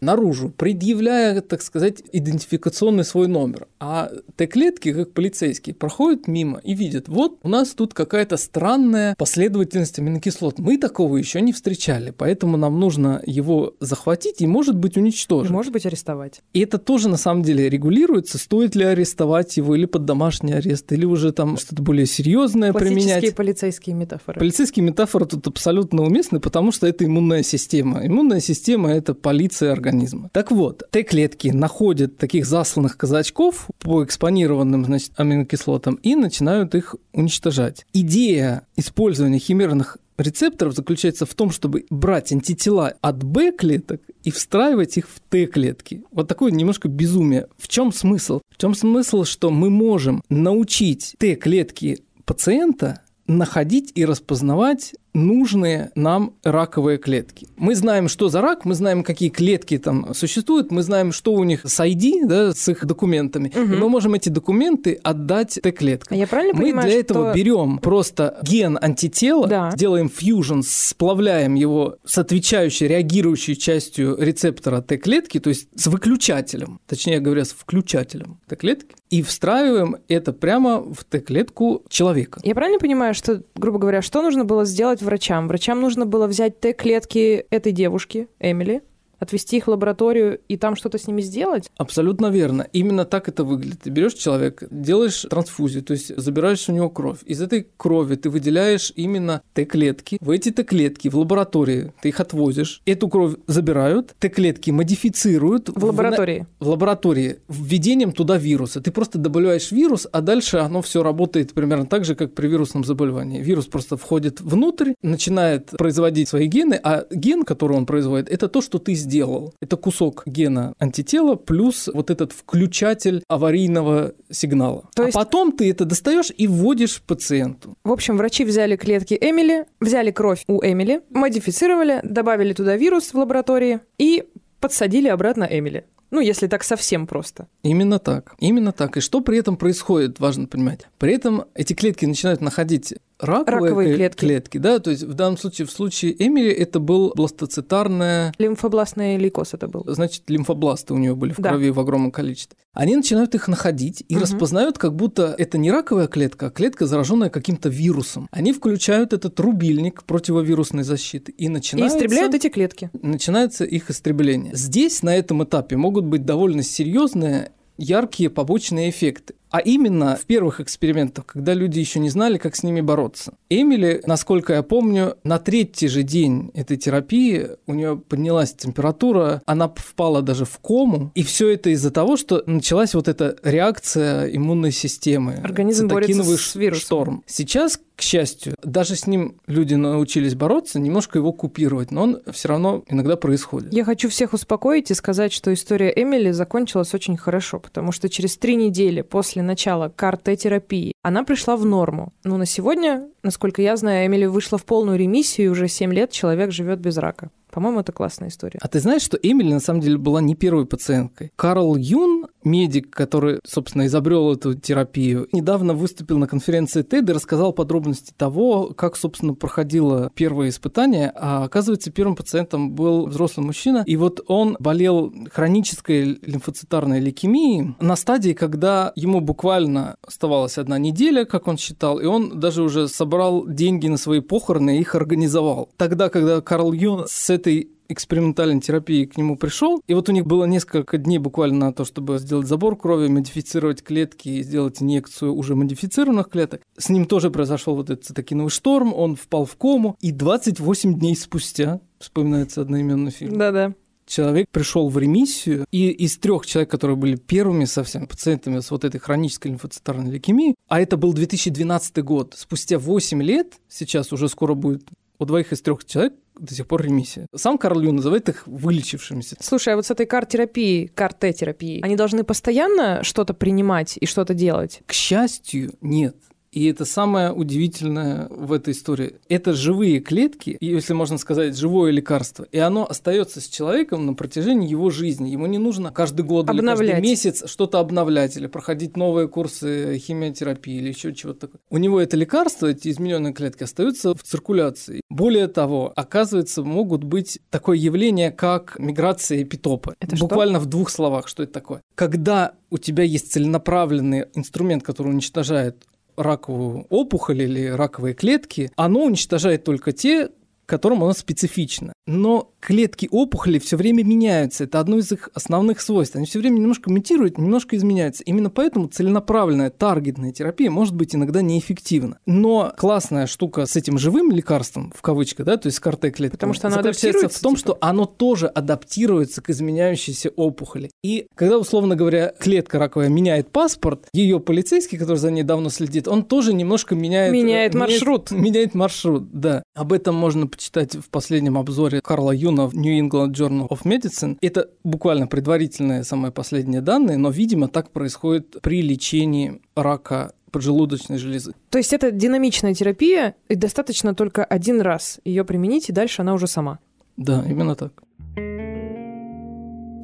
наружу, 0.00 0.50
предъявляя, 0.50 1.40
так 1.40 1.62
сказать, 1.62 2.02
идентификационный 2.12 3.04
свой 3.04 3.26
номер. 3.26 3.66
А 3.80 4.10
Т-клетки, 4.36 4.92
как 4.92 5.12
полицейские, 5.12 5.74
проходят 5.74 6.28
мимо 6.28 6.60
и 6.62 6.74
видят, 6.74 7.08
вот 7.08 7.38
у 7.42 7.48
нас 7.48 7.70
тут 7.70 7.94
какая-то 7.94 8.36
странная 8.36 9.14
последовательность 9.18 9.98
аминокислот. 9.98 10.58
Мы 10.58 10.78
такого 10.78 11.16
еще 11.16 11.40
не 11.40 11.52
встречали, 11.52 12.12
поэтому 12.16 12.56
нам 12.56 12.78
нужно 12.78 13.22
его 13.26 13.74
захватить 13.80 14.40
и, 14.40 14.46
может 14.46 14.76
быть, 14.76 14.96
уничтожить. 14.96 15.50
И, 15.50 15.54
может 15.54 15.72
быть, 15.72 15.86
арестовать. 15.86 16.42
И 16.52 16.60
это 16.60 16.78
тоже, 16.78 17.08
на 17.08 17.16
самом 17.16 17.42
деле, 17.42 17.68
регулируется, 17.68 18.38
стоит 18.38 18.76
ли 18.76 18.84
арестовать 18.90 19.56
его 19.56 19.74
или 19.74 19.86
под 19.86 20.04
домашний 20.04 20.52
арест, 20.52 20.90
или 20.92 21.04
уже 21.04 21.32
там 21.32 21.56
что-то 21.56 21.82
более 21.82 22.06
серьезное 22.06 22.72
применять. 22.72 23.34
полицейские 23.34 23.94
метафоры. 23.94 24.38
Полицейские 24.38 24.84
метафоры 24.84 25.26
тут 25.26 25.46
абсолютно 25.46 26.02
уместны, 26.02 26.40
потому 26.40 26.72
что 26.72 26.86
это 26.86 27.04
иммунная 27.04 27.42
система. 27.42 28.06
Иммунная 28.06 28.40
система– 28.40 28.90
это 28.92 29.14
полиция 29.14 29.72
организма. 29.72 30.30
Так 30.32 30.50
вот, 30.50 30.82
Т-клетки 30.90 31.48
находят 31.48 32.16
таких 32.16 32.46
засланных 32.46 32.96
казачков 32.96 33.68
по 33.78 34.04
экспонированным 34.04 34.84
значит, 34.84 35.12
аминокислотам 35.16 35.94
и 35.94 36.14
начинают 36.14 36.74
их 36.74 36.94
уничтожать. 37.12 37.86
Идея 37.92 38.66
использования 38.76 39.38
химерных 39.38 39.98
рецепторов 40.20 40.74
заключается 40.74 41.26
в 41.26 41.34
том, 41.34 41.50
чтобы 41.50 41.86
брать 41.90 42.32
антитела 42.32 42.94
от 43.00 43.22
Б-клеток 43.24 44.02
и 44.22 44.30
встраивать 44.30 44.96
их 44.98 45.08
в 45.08 45.20
Т-клетки. 45.20 46.02
Вот 46.10 46.28
такое 46.28 46.50
немножко 46.50 46.88
безумие. 46.88 47.48
В 47.58 47.68
чем 47.68 47.92
смысл? 47.92 48.40
В 48.50 48.60
чем 48.60 48.74
смысл, 48.74 49.24
что 49.24 49.50
мы 49.50 49.70
можем 49.70 50.22
научить 50.28 51.14
Т-клетки 51.18 52.02
пациента 52.24 53.02
находить 53.26 53.92
и 53.94 54.04
распознавать 54.04 54.94
нужные 55.14 55.90
нам 55.94 56.34
раковые 56.42 56.98
клетки. 56.98 57.48
Мы 57.56 57.74
знаем, 57.74 58.08
что 58.08 58.28
за 58.28 58.40
рак, 58.40 58.64
мы 58.64 58.74
знаем, 58.74 59.02
какие 59.02 59.28
клетки 59.28 59.78
там 59.78 60.14
существуют, 60.14 60.70
мы 60.70 60.82
знаем, 60.82 61.12
что 61.12 61.32
у 61.32 61.44
них 61.44 61.62
с 61.64 61.80
ID, 61.80 62.26
да, 62.26 62.52
с 62.52 62.68
их 62.68 62.84
документами, 62.84 63.48
угу. 63.48 63.74
и 63.74 63.76
мы 63.76 63.88
можем 63.88 64.14
эти 64.14 64.28
документы 64.28 65.00
отдать 65.02 65.58
Т-клеткам. 65.62 66.16
Я 66.16 66.26
правильно 66.26 66.54
мы 66.54 66.64
понимаю, 66.64 66.88
для 66.88 67.00
этого 67.00 67.30
что... 67.30 67.38
берем 67.38 67.78
просто 67.78 68.38
ген 68.42 68.78
антитела, 68.80 69.46
да. 69.46 69.72
делаем 69.74 70.08
фьюжн, 70.08 70.60
сплавляем 70.62 71.54
его 71.54 71.96
с 72.04 72.18
отвечающей, 72.18 72.86
реагирующей 72.86 73.56
частью 73.56 74.16
рецептора 74.18 74.80
Т-клетки, 74.80 75.40
то 75.40 75.48
есть 75.50 75.68
с 75.74 75.86
выключателем, 75.86 76.80
точнее 76.86 77.20
говоря, 77.20 77.44
с 77.44 77.50
включателем 77.50 78.40
Т-клетки, 78.48 78.94
и 79.10 79.22
встраиваем 79.22 79.96
это 80.08 80.32
прямо 80.32 80.80
в 80.80 81.04
Т-клетку 81.04 81.82
человека. 81.88 82.40
Я 82.44 82.54
правильно 82.54 82.78
понимаю, 82.78 83.14
что, 83.14 83.42
грубо 83.56 83.78
говоря, 83.78 84.02
что 84.02 84.22
нужно 84.22 84.44
было 84.44 84.64
сделать 84.64 84.99
врачам? 85.02 85.48
Врачам 85.48 85.80
нужно 85.80 86.06
было 86.06 86.26
взять 86.26 86.60
Т-клетки 86.60 87.46
этой 87.50 87.72
девушки, 87.72 88.28
Эмили, 88.38 88.82
отвести 89.20 89.58
их 89.58 89.66
в 89.66 89.70
лабораторию 89.70 90.40
и 90.48 90.56
там 90.56 90.74
что-то 90.74 90.98
с 90.98 91.06
ними 91.06 91.20
сделать? 91.20 91.70
Абсолютно 91.76 92.26
верно. 92.26 92.66
Именно 92.72 93.04
так 93.04 93.28
это 93.28 93.44
выглядит. 93.44 93.82
Ты 93.82 93.90
берешь 93.90 94.14
человека, 94.14 94.66
делаешь 94.70 95.26
трансфузию, 95.30 95.82
то 95.82 95.92
есть 95.92 96.16
забираешь 96.16 96.68
у 96.68 96.72
него 96.72 96.88
кровь. 96.90 97.18
Из 97.24 97.40
этой 97.40 97.66
крови 97.76 98.16
ты 98.16 98.30
выделяешь 98.30 98.92
именно 98.96 99.42
Т-клетки. 99.54 100.18
В 100.20 100.30
эти 100.30 100.50
Т-клетки 100.50 101.08
в 101.08 101.16
лаборатории 101.16 101.92
ты 102.02 102.08
их 102.08 102.20
отвозишь. 102.20 102.82
Эту 102.86 103.08
кровь 103.08 103.34
забирают, 103.46 104.14
Т-клетки 104.18 104.70
модифицируют. 104.70 105.68
В 105.68 105.84
лаборатории? 105.84 106.46
В, 106.58 106.66
в 106.66 106.68
лаборатории. 106.70 107.36
Введением 107.48 108.12
туда 108.12 108.36
вируса. 108.36 108.80
Ты 108.80 108.90
просто 108.90 109.18
добавляешь 109.18 109.70
вирус, 109.70 110.08
а 110.10 110.20
дальше 110.20 110.56
оно 110.58 110.82
все 110.82 111.02
работает 111.02 111.52
примерно 111.52 111.86
так 111.86 112.04
же, 112.04 112.14
как 112.14 112.34
при 112.34 112.48
вирусном 112.48 112.84
заболевании. 112.84 113.42
Вирус 113.42 113.66
просто 113.66 113.96
входит 113.96 114.40
внутрь, 114.40 114.92
начинает 115.02 115.70
производить 115.70 116.28
свои 116.28 116.46
гены, 116.46 116.80
а 116.82 117.04
ген, 117.10 117.44
который 117.44 117.76
он 117.76 117.86
производит, 117.86 118.30
это 118.30 118.48
то, 118.48 118.62
что 118.62 118.78
ты 118.78 118.94
сделал 118.94 119.09
сделал. 119.10 119.52
Это 119.60 119.76
кусок 119.76 120.22
гена 120.24 120.74
антитела 120.78 121.34
плюс 121.34 121.88
вот 121.92 122.10
этот 122.10 122.32
включатель 122.32 123.22
аварийного 123.28 124.12
сигнала. 124.30 124.88
То 124.94 125.02
а 125.02 125.06
есть... 125.06 125.16
потом 125.16 125.52
ты 125.52 125.68
это 125.68 125.84
достаешь 125.84 126.32
и 126.36 126.46
вводишь 126.46 127.02
пациенту. 127.02 127.76
В 127.82 127.90
общем, 127.90 128.16
врачи 128.16 128.44
взяли 128.44 128.76
клетки 128.76 129.18
Эмили, 129.20 129.66
взяли 129.80 130.12
кровь 130.12 130.44
у 130.46 130.62
Эмили, 130.62 131.02
модифицировали, 131.10 132.00
добавили 132.04 132.52
туда 132.52 132.76
вирус 132.76 133.12
в 133.12 133.18
лаборатории 133.18 133.80
и 133.98 134.24
подсадили 134.60 135.08
обратно 135.08 135.44
Эмили. 135.50 135.84
Ну, 136.12 136.20
если 136.20 136.48
так 136.48 136.64
совсем 136.64 137.06
просто. 137.06 137.46
Именно 137.62 137.98
так. 137.98 138.34
Именно 138.40 138.72
так. 138.72 138.96
И 138.96 139.00
что 139.00 139.20
при 139.20 139.38
этом 139.38 139.56
происходит, 139.56 140.18
важно 140.18 140.46
понимать. 140.46 140.86
При 140.98 141.14
этом 141.14 141.44
эти 141.54 141.72
клетки 141.72 142.04
начинают 142.04 142.40
находить 142.40 142.94
раковые, 143.20 143.70
раковые 143.70 143.94
клетки. 143.94 144.20
клетки, 144.20 144.58
да, 144.58 144.78
то 144.78 144.90
есть 144.90 145.02
в 145.02 145.14
данном 145.14 145.38
случае, 145.38 145.66
в 145.66 145.70
случае 145.70 146.14
Эмили 146.24 146.50
это 146.50 146.80
был 146.80 147.12
бластоцитарная... 147.14 148.32
Лимфобластный 148.38 149.16
лейкоз 149.16 149.54
это 149.54 149.68
был. 149.68 149.84
Значит, 149.86 150.28
лимфобласты 150.28 150.94
у 150.94 150.98
него 150.98 151.16
были 151.16 151.32
в 151.32 151.38
да. 151.38 151.50
крови 151.50 151.70
в 151.70 151.80
огромном 151.80 152.10
количестве. 152.10 152.56
Они 152.72 152.96
начинают 152.96 153.34
их 153.34 153.48
находить 153.48 154.04
и 154.08 154.14
угу. 154.14 154.22
распознают, 154.22 154.78
как 154.78 154.94
будто 154.94 155.34
это 155.36 155.58
не 155.58 155.70
раковая 155.70 156.06
клетка, 156.06 156.46
а 156.46 156.50
клетка, 156.50 156.86
зараженная 156.86 157.30
каким-то 157.30 157.68
вирусом. 157.68 158.28
Они 158.30 158.52
включают 158.52 159.12
этот 159.12 159.38
рубильник 159.40 160.04
противовирусной 160.04 160.84
защиты 160.84 161.32
и 161.32 161.48
начинают... 161.48 161.92
И 161.92 161.96
истребляют 161.96 162.34
эти 162.34 162.48
клетки. 162.48 162.90
Начинается 162.92 163.64
их 163.64 163.90
истребление. 163.90 164.54
Здесь, 164.54 165.02
на 165.02 165.16
этом 165.16 165.42
этапе, 165.44 165.76
могут 165.76 166.04
быть 166.04 166.24
довольно 166.24 166.62
серьезные 166.62 167.52
яркие 167.76 168.30
побочные 168.30 168.90
эффекты. 168.90 169.34
А 169.50 169.58
именно 169.58 170.16
в 170.16 170.26
первых 170.26 170.60
экспериментах, 170.60 171.26
когда 171.26 171.54
люди 171.54 171.78
еще 171.78 171.98
не 171.98 172.08
знали, 172.08 172.38
как 172.38 172.56
с 172.56 172.62
ними 172.62 172.80
бороться. 172.80 173.34
Эмили, 173.48 174.02
насколько 174.06 174.54
я 174.54 174.62
помню, 174.62 175.16
на 175.24 175.38
третий 175.38 175.88
же 175.88 176.02
день 176.02 176.50
этой 176.54 176.76
терапии 176.76 177.48
у 177.66 177.74
нее 177.74 177.96
поднялась 177.96 178.52
температура, 178.54 179.42
она 179.46 179.68
впала 179.68 180.22
даже 180.22 180.44
в 180.44 180.58
кому. 180.58 181.10
И 181.14 181.22
все 181.22 181.48
это 181.50 181.70
из-за 181.70 181.90
того, 181.90 182.16
что 182.16 182.42
началась 182.46 182.94
вот 182.94 183.08
эта 183.08 183.36
реакция 183.42 184.26
иммунной 184.26 184.72
системы. 184.72 185.34
Организм 185.42 185.88
борется 185.88 186.22
с 186.22 186.54
вирусом. 186.54 186.80
шторм. 186.80 187.24
Сейчас, 187.26 187.80
к 188.00 188.02
счастью, 188.02 188.54
даже 188.64 188.96
с 188.96 189.06
ним 189.06 189.36
люди 189.46 189.74
научились 189.74 190.34
бороться, 190.34 190.80
немножко 190.80 191.18
его 191.18 191.34
купировать, 191.34 191.90
но 191.90 192.04
он 192.04 192.22
все 192.32 192.48
равно 192.48 192.82
иногда 192.88 193.16
происходит. 193.16 193.74
Я 193.74 193.84
хочу 193.84 194.08
всех 194.08 194.32
успокоить 194.32 194.90
и 194.90 194.94
сказать, 194.94 195.34
что 195.34 195.52
история 195.52 195.92
Эмили 195.94 196.30
закончилась 196.30 196.94
очень 196.94 197.18
хорошо, 197.18 197.60
потому 197.60 197.92
что 197.92 198.08
через 198.08 198.38
три 198.38 198.56
недели 198.56 199.02
после 199.02 199.42
начала 199.42 199.92
КАР-Т-терапии, 199.94 200.94
она 201.02 201.24
пришла 201.24 201.56
в 201.56 201.66
норму. 201.66 202.14
Но 202.24 202.38
на 202.38 202.46
сегодня, 202.46 203.06
насколько 203.22 203.60
я 203.60 203.76
знаю, 203.76 204.06
Эмили 204.06 204.24
вышла 204.24 204.56
в 204.56 204.64
полную 204.64 204.98
ремиссию, 204.98 205.48
и 205.48 205.50
уже 205.50 205.68
7 205.68 205.92
лет 205.92 206.10
человек 206.10 206.52
живет 206.52 206.80
без 206.80 206.96
рака. 206.96 207.30
По-моему, 207.50 207.80
это 207.80 207.92
классная 207.92 208.28
история. 208.28 208.58
А 208.62 208.68
ты 208.68 208.80
знаешь, 208.80 209.02
что 209.02 209.16
Эмили 209.16 209.52
на 209.52 209.60
самом 209.60 209.80
деле 209.80 209.98
была 209.98 210.20
не 210.20 210.34
первой 210.34 210.66
пациенткой? 210.66 211.32
Карл 211.36 211.76
Юн, 211.76 212.26
медик, 212.44 212.90
который, 212.90 213.40
собственно, 213.44 213.86
изобрел 213.86 214.32
эту 214.32 214.54
терапию, 214.54 215.28
недавно 215.32 215.74
выступил 215.74 216.18
на 216.18 216.26
конференции 216.26 216.82
TED 216.82 217.10
и 217.10 217.12
рассказал 217.12 217.52
подробности 217.52 218.12
того, 218.16 218.72
как, 218.74 218.96
собственно, 218.96 219.34
проходило 219.34 220.10
первое 220.14 220.48
испытание. 220.48 221.12
А 221.14 221.44
оказывается, 221.44 221.90
первым 221.90 222.16
пациентом 222.16 222.72
был 222.72 223.06
взрослый 223.06 223.44
мужчина, 223.44 223.82
и 223.86 223.96
вот 223.96 224.20
он 224.28 224.56
болел 224.60 225.12
хронической 225.32 226.18
лимфоцитарной 226.22 227.00
лейкемией 227.00 227.74
на 227.80 227.96
стадии, 227.96 228.32
когда 228.32 228.92
ему 228.96 229.20
буквально 229.20 229.96
оставалась 230.06 230.58
одна 230.58 230.78
неделя, 230.78 231.24
как 231.24 231.48
он 231.48 231.56
считал, 231.58 231.98
и 231.98 232.06
он 232.06 232.38
даже 232.40 232.62
уже 232.62 232.88
собрал 232.88 233.46
деньги 233.46 233.88
на 233.88 233.96
свои 233.96 234.20
похороны 234.20 234.78
и 234.78 234.80
их 234.80 234.94
организовал. 234.94 235.70
Тогда, 235.76 236.08
когда 236.08 236.40
Карл 236.40 236.72
Юн 236.72 237.06
с 237.06 237.30
этой 237.40 237.70
экспериментальной 237.88 238.60
терапии 238.60 239.04
к 239.04 239.16
нему 239.16 239.36
пришел, 239.36 239.82
и 239.86 239.94
вот 239.94 240.08
у 240.08 240.12
них 240.12 240.26
было 240.26 240.44
несколько 240.44 240.96
дней 240.98 241.18
буквально 241.18 241.66
на 241.66 241.72
то, 241.72 241.84
чтобы 241.84 242.18
сделать 242.18 242.46
забор 242.46 242.76
крови, 242.76 243.08
модифицировать 243.08 243.82
клетки 243.82 244.28
и 244.28 244.42
сделать 244.42 244.80
инъекцию 244.80 245.34
уже 245.34 245.56
модифицированных 245.56 246.30
клеток. 246.30 246.62
С 246.76 246.88
ним 246.88 247.06
тоже 247.06 247.30
произошел 247.30 247.74
вот 247.74 247.90
этот 247.90 248.04
цитокиновый 248.04 248.50
шторм, 248.50 248.94
он 248.94 249.16
впал 249.16 249.44
в 249.44 249.56
кому, 249.56 249.96
и 250.00 250.12
28 250.12 250.98
дней 250.98 251.16
спустя, 251.16 251.80
вспоминается 251.98 252.62
одноименный 252.62 253.10
фильм. 253.10 253.36
Да-да 253.36 253.74
человек 254.10 254.48
пришел 254.50 254.88
в 254.88 254.98
ремиссию, 254.98 255.64
и 255.70 255.88
из 255.88 256.18
трех 256.18 256.44
человек, 256.44 256.70
которые 256.70 256.96
были 256.96 257.16
первыми 257.16 257.64
совсем 257.64 258.06
пациентами 258.06 258.58
с 258.58 258.70
вот 258.70 258.84
этой 258.84 258.98
хронической 258.98 259.52
лимфоцитарной 259.52 260.10
лейкемией, 260.10 260.56
а 260.68 260.80
это 260.80 260.96
был 260.96 261.12
2012 261.12 261.98
год, 261.98 262.34
спустя 262.36 262.78
8 262.78 263.22
лет, 263.22 263.54
сейчас 263.68 264.12
уже 264.12 264.28
скоро 264.28 264.54
будет 264.54 264.82
у 265.20 265.24
двоих 265.26 265.52
из 265.52 265.60
трех 265.60 265.84
человек 265.84 266.14
до 266.38 266.54
сих 266.54 266.66
пор 266.66 266.82
ремиссия. 266.82 267.26
Сам 267.36 267.58
Карл 267.58 267.80
Ю 267.80 267.92
называет 267.92 268.28
их 268.28 268.46
вылечившимися. 268.46 269.36
Слушай, 269.40 269.74
а 269.74 269.76
вот 269.76 269.86
с 269.86 269.90
этой 269.90 270.06
кар-терапией, 270.06 270.88
кар-Т-терапией, 270.88 271.82
они 271.82 271.96
должны 271.96 272.24
постоянно 272.24 273.04
что-то 273.04 273.34
принимать 273.34 273.98
и 274.00 274.06
что-то 274.06 274.32
делать? 274.32 274.80
К 274.86 274.92
счастью, 274.92 275.74
нет. 275.82 276.16
И 276.52 276.66
это 276.66 276.84
самое 276.84 277.32
удивительное 277.32 278.26
в 278.28 278.52
этой 278.52 278.72
истории. 278.72 279.20
Это 279.28 279.52
живые 279.52 280.00
клетки, 280.00 280.56
если 280.60 280.94
можно 280.94 281.16
сказать, 281.16 281.56
живое 281.56 281.92
лекарство. 281.92 282.46
И 282.50 282.58
оно 282.58 282.86
остается 282.88 283.40
с 283.40 283.48
человеком 283.48 284.04
на 284.06 284.14
протяжении 284.14 284.68
его 284.68 284.90
жизни. 284.90 285.30
Ему 285.30 285.46
не 285.46 285.58
нужно 285.58 285.92
каждый 285.92 286.22
год 286.22 286.50
обновлять. 286.50 286.80
или 286.80 286.90
каждый 286.92 287.02
месяц 287.02 287.48
что-то 287.48 287.78
обновлять 287.78 288.36
или 288.36 288.48
проходить 288.48 288.96
новые 288.96 289.28
курсы 289.28 289.98
химиотерапии 289.98 290.78
или 290.78 290.88
еще 290.88 291.14
чего-то 291.14 291.40
такое. 291.40 291.60
У 291.70 291.78
него 291.78 292.00
это 292.00 292.16
лекарство, 292.16 292.66
эти 292.66 292.88
измененные 292.88 293.32
клетки 293.32 293.62
остаются 293.62 294.14
в 294.14 294.22
циркуляции. 294.22 295.02
Более 295.08 295.46
того, 295.46 295.92
оказывается, 295.94 296.64
могут 296.64 297.04
быть 297.04 297.38
такое 297.50 297.76
явление, 297.76 298.32
как 298.32 298.76
миграция 298.78 299.42
эпитопа. 299.42 299.94
Это 300.00 300.16
Буквально 300.16 300.58
что? 300.58 300.66
в 300.66 300.70
двух 300.70 300.90
словах, 300.90 301.28
что 301.28 301.44
это 301.44 301.52
такое. 301.52 301.82
Когда 301.94 302.54
у 302.70 302.78
тебя 302.78 303.04
есть 303.04 303.32
целенаправленный 303.32 304.26
инструмент, 304.34 304.82
который 304.82 305.08
уничтожает 305.08 305.84
раковую 306.22 306.86
опухоль 306.88 307.42
или 307.42 307.66
раковые 307.66 308.14
клетки, 308.14 308.70
оно 308.76 309.04
уничтожает 309.04 309.64
только 309.64 309.92
те, 309.92 310.30
которым 310.70 311.02
оно 311.02 311.12
специфично. 311.12 311.92
Но 312.06 312.52
клетки 312.60 313.08
опухоли 313.10 313.58
все 313.58 313.76
время 313.76 314.04
меняются. 314.04 314.64
Это 314.64 314.78
одно 314.78 314.98
из 314.98 315.10
их 315.10 315.28
основных 315.34 315.80
свойств. 315.80 316.14
Они 316.16 316.26
все 316.26 316.38
время 316.38 316.58
немножко 316.58 316.90
мутируют, 316.90 317.38
немножко 317.38 317.76
изменяются. 317.76 318.22
Именно 318.22 318.50
поэтому 318.50 318.86
целенаправленная 318.86 319.70
таргетная 319.70 320.32
терапия 320.32 320.70
может 320.70 320.94
быть 320.94 321.14
иногда 321.14 321.42
неэффективна. 321.42 322.18
Но 322.24 322.72
классная 322.76 323.26
штука 323.26 323.66
с 323.66 323.74
этим 323.74 323.98
живым 323.98 324.30
лекарством, 324.30 324.92
в 324.96 325.02
кавычках, 325.02 325.44
да, 325.44 325.56
то 325.56 325.66
есть 325.66 325.78
с 325.78 325.80
картой 325.80 326.12
клетки, 326.12 326.36
Потому 326.36 326.54
что 326.54 326.68
оно 326.68 326.76
заключается 326.76 327.28
в 327.28 327.42
том, 327.42 327.56
типа? 327.56 327.60
что 327.60 327.78
оно 327.80 328.06
тоже 328.06 328.46
адаптируется 328.46 329.42
к 329.42 329.50
изменяющейся 329.50 330.30
опухоли. 330.30 330.90
И 331.02 331.26
когда, 331.34 331.58
условно 331.58 331.96
говоря, 331.96 332.32
клетка 332.38 332.78
раковая 332.78 333.08
меняет 333.08 333.50
паспорт, 333.50 334.06
ее 334.12 334.38
полицейский, 334.38 334.98
который 334.98 335.16
за 335.16 335.32
ней 335.32 335.42
давно 335.42 335.68
следит, 335.68 336.06
он 336.06 336.24
тоже 336.24 336.52
немножко 336.52 336.94
меняет... 336.94 337.32
Меняет 337.32 337.74
маршрут. 337.74 338.30
Меняет 338.30 338.74
маршрут, 338.74 339.32
да. 339.32 339.64
Об 339.74 339.92
этом 339.92 340.14
можно 340.14 340.46
почитать 340.60 340.94
в 340.94 341.08
последнем 341.08 341.56
обзоре 341.56 342.02
Карла 342.02 342.32
Юна 342.32 342.66
в 342.66 342.76
New 342.76 342.92
England 342.92 343.32
Journal 343.32 343.68
of 343.70 343.84
Medicine. 343.84 344.36
Это 344.42 344.68
буквально 344.84 345.26
предварительные, 345.26 346.04
самые 346.04 346.32
последние 346.32 346.82
данные, 346.82 347.16
но, 347.16 347.30
видимо, 347.30 347.66
так 347.68 347.92
происходит 347.92 348.60
при 348.60 348.82
лечении 348.82 349.62
рака 349.74 350.34
поджелудочной 350.50 351.16
железы. 351.16 351.54
То 351.70 351.78
есть 351.78 351.94
это 351.94 352.10
динамичная 352.10 352.74
терапия, 352.74 353.36
и 353.48 353.54
достаточно 353.54 354.14
только 354.14 354.44
один 354.44 354.82
раз 354.82 355.18
ее 355.24 355.46
применить, 355.46 355.88
и 355.88 355.92
дальше 355.92 356.20
она 356.20 356.34
уже 356.34 356.46
сама. 356.46 356.78
Да, 357.16 357.42
именно 357.48 357.74
так. 357.74 358.02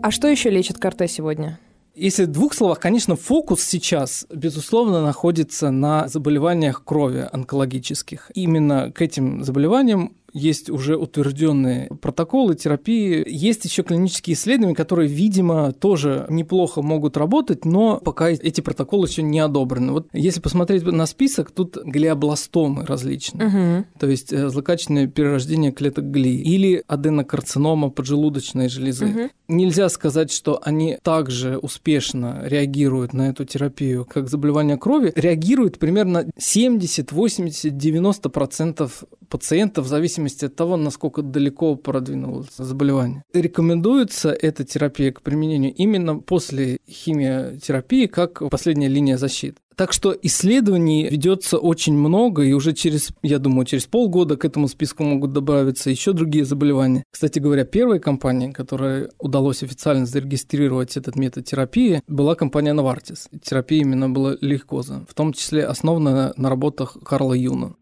А 0.02 0.10
что 0.10 0.26
еще 0.26 0.48
лечит 0.48 0.78
КРТ 0.78 1.10
сегодня? 1.10 1.58
Если 1.94 2.24
в 2.24 2.28
двух 2.28 2.52
словах, 2.52 2.78
конечно, 2.78 3.16
фокус 3.16 3.62
сейчас, 3.62 4.26
безусловно, 4.30 5.02
находится 5.02 5.70
на 5.70 6.08
заболеваниях 6.08 6.84
крови 6.84 7.26
онкологических. 7.32 8.30
Именно 8.34 8.92
к 8.92 9.00
этим 9.00 9.42
заболеваниям 9.42 10.12
есть 10.32 10.70
уже 10.70 10.96
утвержденные 10.96 11.88
протоколы 12.00 12.54
терапии. 12.54 13.24
Есть 13.26 13.64
еще 13.64 13.82
клинические 13.82 14.34
исследования, 14.34 14.74
которые, 14.74 15.08
видимо, 15.08 15.72
тоже 15.72 16.26
неплохо 16.28 16.82
могут 16.82 17.16
работать, 17.16 17.64
но 17.64 17.98
пока 17.98 18.30
эти 18.30 18.60
протоколы 18.60 19.06
еще 19.06 19.22
не 19.22 19.40
одобрены. 19.40 19.92
Вот 19.92 20.08
если 20.12 20.40
посмотреть 20.40 20.84
на 20.84 21.06
список, 21.06 21.50
тут 21.50 21.78
глиобластомы 21.82 22.84
различные. 22.84 23.48
Угу. 23.48 23.86
То 23.98 24.06
есть 24.08 24.32
э, 24.32 24.48
злокачественное 24.48 25.06
перерождение 25.06 25.72
клеток 25.72 26.10
глии 26.10 26.40
или 26.40 26.82
аденокарцинома 26.86 27.90
поджелудочной 27.90 28.68
железы. 28.68 29.06
Мгм. 29.06 29.30
Нельзя 29.48 29.88
сказать, 29.88 30.32
что 30.32 30.60
они 30.62 30.98
также 31.02 31.56
успешно 31.56 32.42
реагируют 32.44 33.12
на 33.12 33.30
эту 33.30 33.44
терапию, 33.44 34.04
как 34.04 34.28
заболевание 34.28 34.76
крови. 34.76 35.12
Реагируют 35.14 35.78
примерно 35.78 36.26
70, 36.36 37.12
80, 37.12 37.76
90 37.76 38.28
процентов 38.28 39.04
пациентов 39.28 39.86
в 39.86 39.88
зависимости 39.88 40.15
от 40.46 40.56
того, 40.56 40.76
насколько 40.76 41.22
далеко 41.22 41.76
продвинулось 41.76 42.48
заболевание. 42.56 43.22
Рекомендуется 43.32 44.30
эта 44.30 44.64
терапия 44.64 45.12
к 45.12 45.22
применению 45.22 45.74
именно 45.74 46.18
после 46.18 46.78
химиотерапии 46.88 48.06
как 48.06 48.42
последняя 48.50 48.88
линия 48.88 49.16
защиты. 49.16 49.56
Так 49.76 49.92
что 49.92 50.16
исследований 50.22 51.06
ведется 51.10 51.58
очень 51.58 51.92
много, 51.92 52.42
и 52.42 52.54
уже 52.54 52.72
через, 52.72 53.10
я 53.22 53.38
думаю, 53.38 53.66
через 53.66 53.84
полгода 53.84 54.38
к 54.38 54.44
этому 54.46 54.68
списку 54.68 55.04
могут 55.04 55.34
добавиться 55.34 55.90
еще 55.90 56.14
другие 56.14 56.46
заболевания. 56.46 57.04
Кстати 57.10 57.40
говоря, 57.40 57.64
первой 57.64 58.00
компанией, 58.00 58.52
которой 58.52 59.10
удалось 59.18 59.62
официально 59.62 60.06
зарегистрировать 60.06 60.96
этот 60.96 61.16
метод 61.16 61.44
терапии, 61.44 62.00
была 62.08 62.34
компания 62.34 62.72
Novartis. 62.72 63.28
Терапия 63.42 63.82
именно 63.82 64.08
была 64.08 64.36
лейкоза, 64.40 65.04
в 65.06 65.12
том 65.12 65.34
числе 65.34 65.66
основана 65.66 66.32
на 66.38 66.48
работах 66.48 66.96
Карла 67.04 67.34
Юна. 67.34 67.74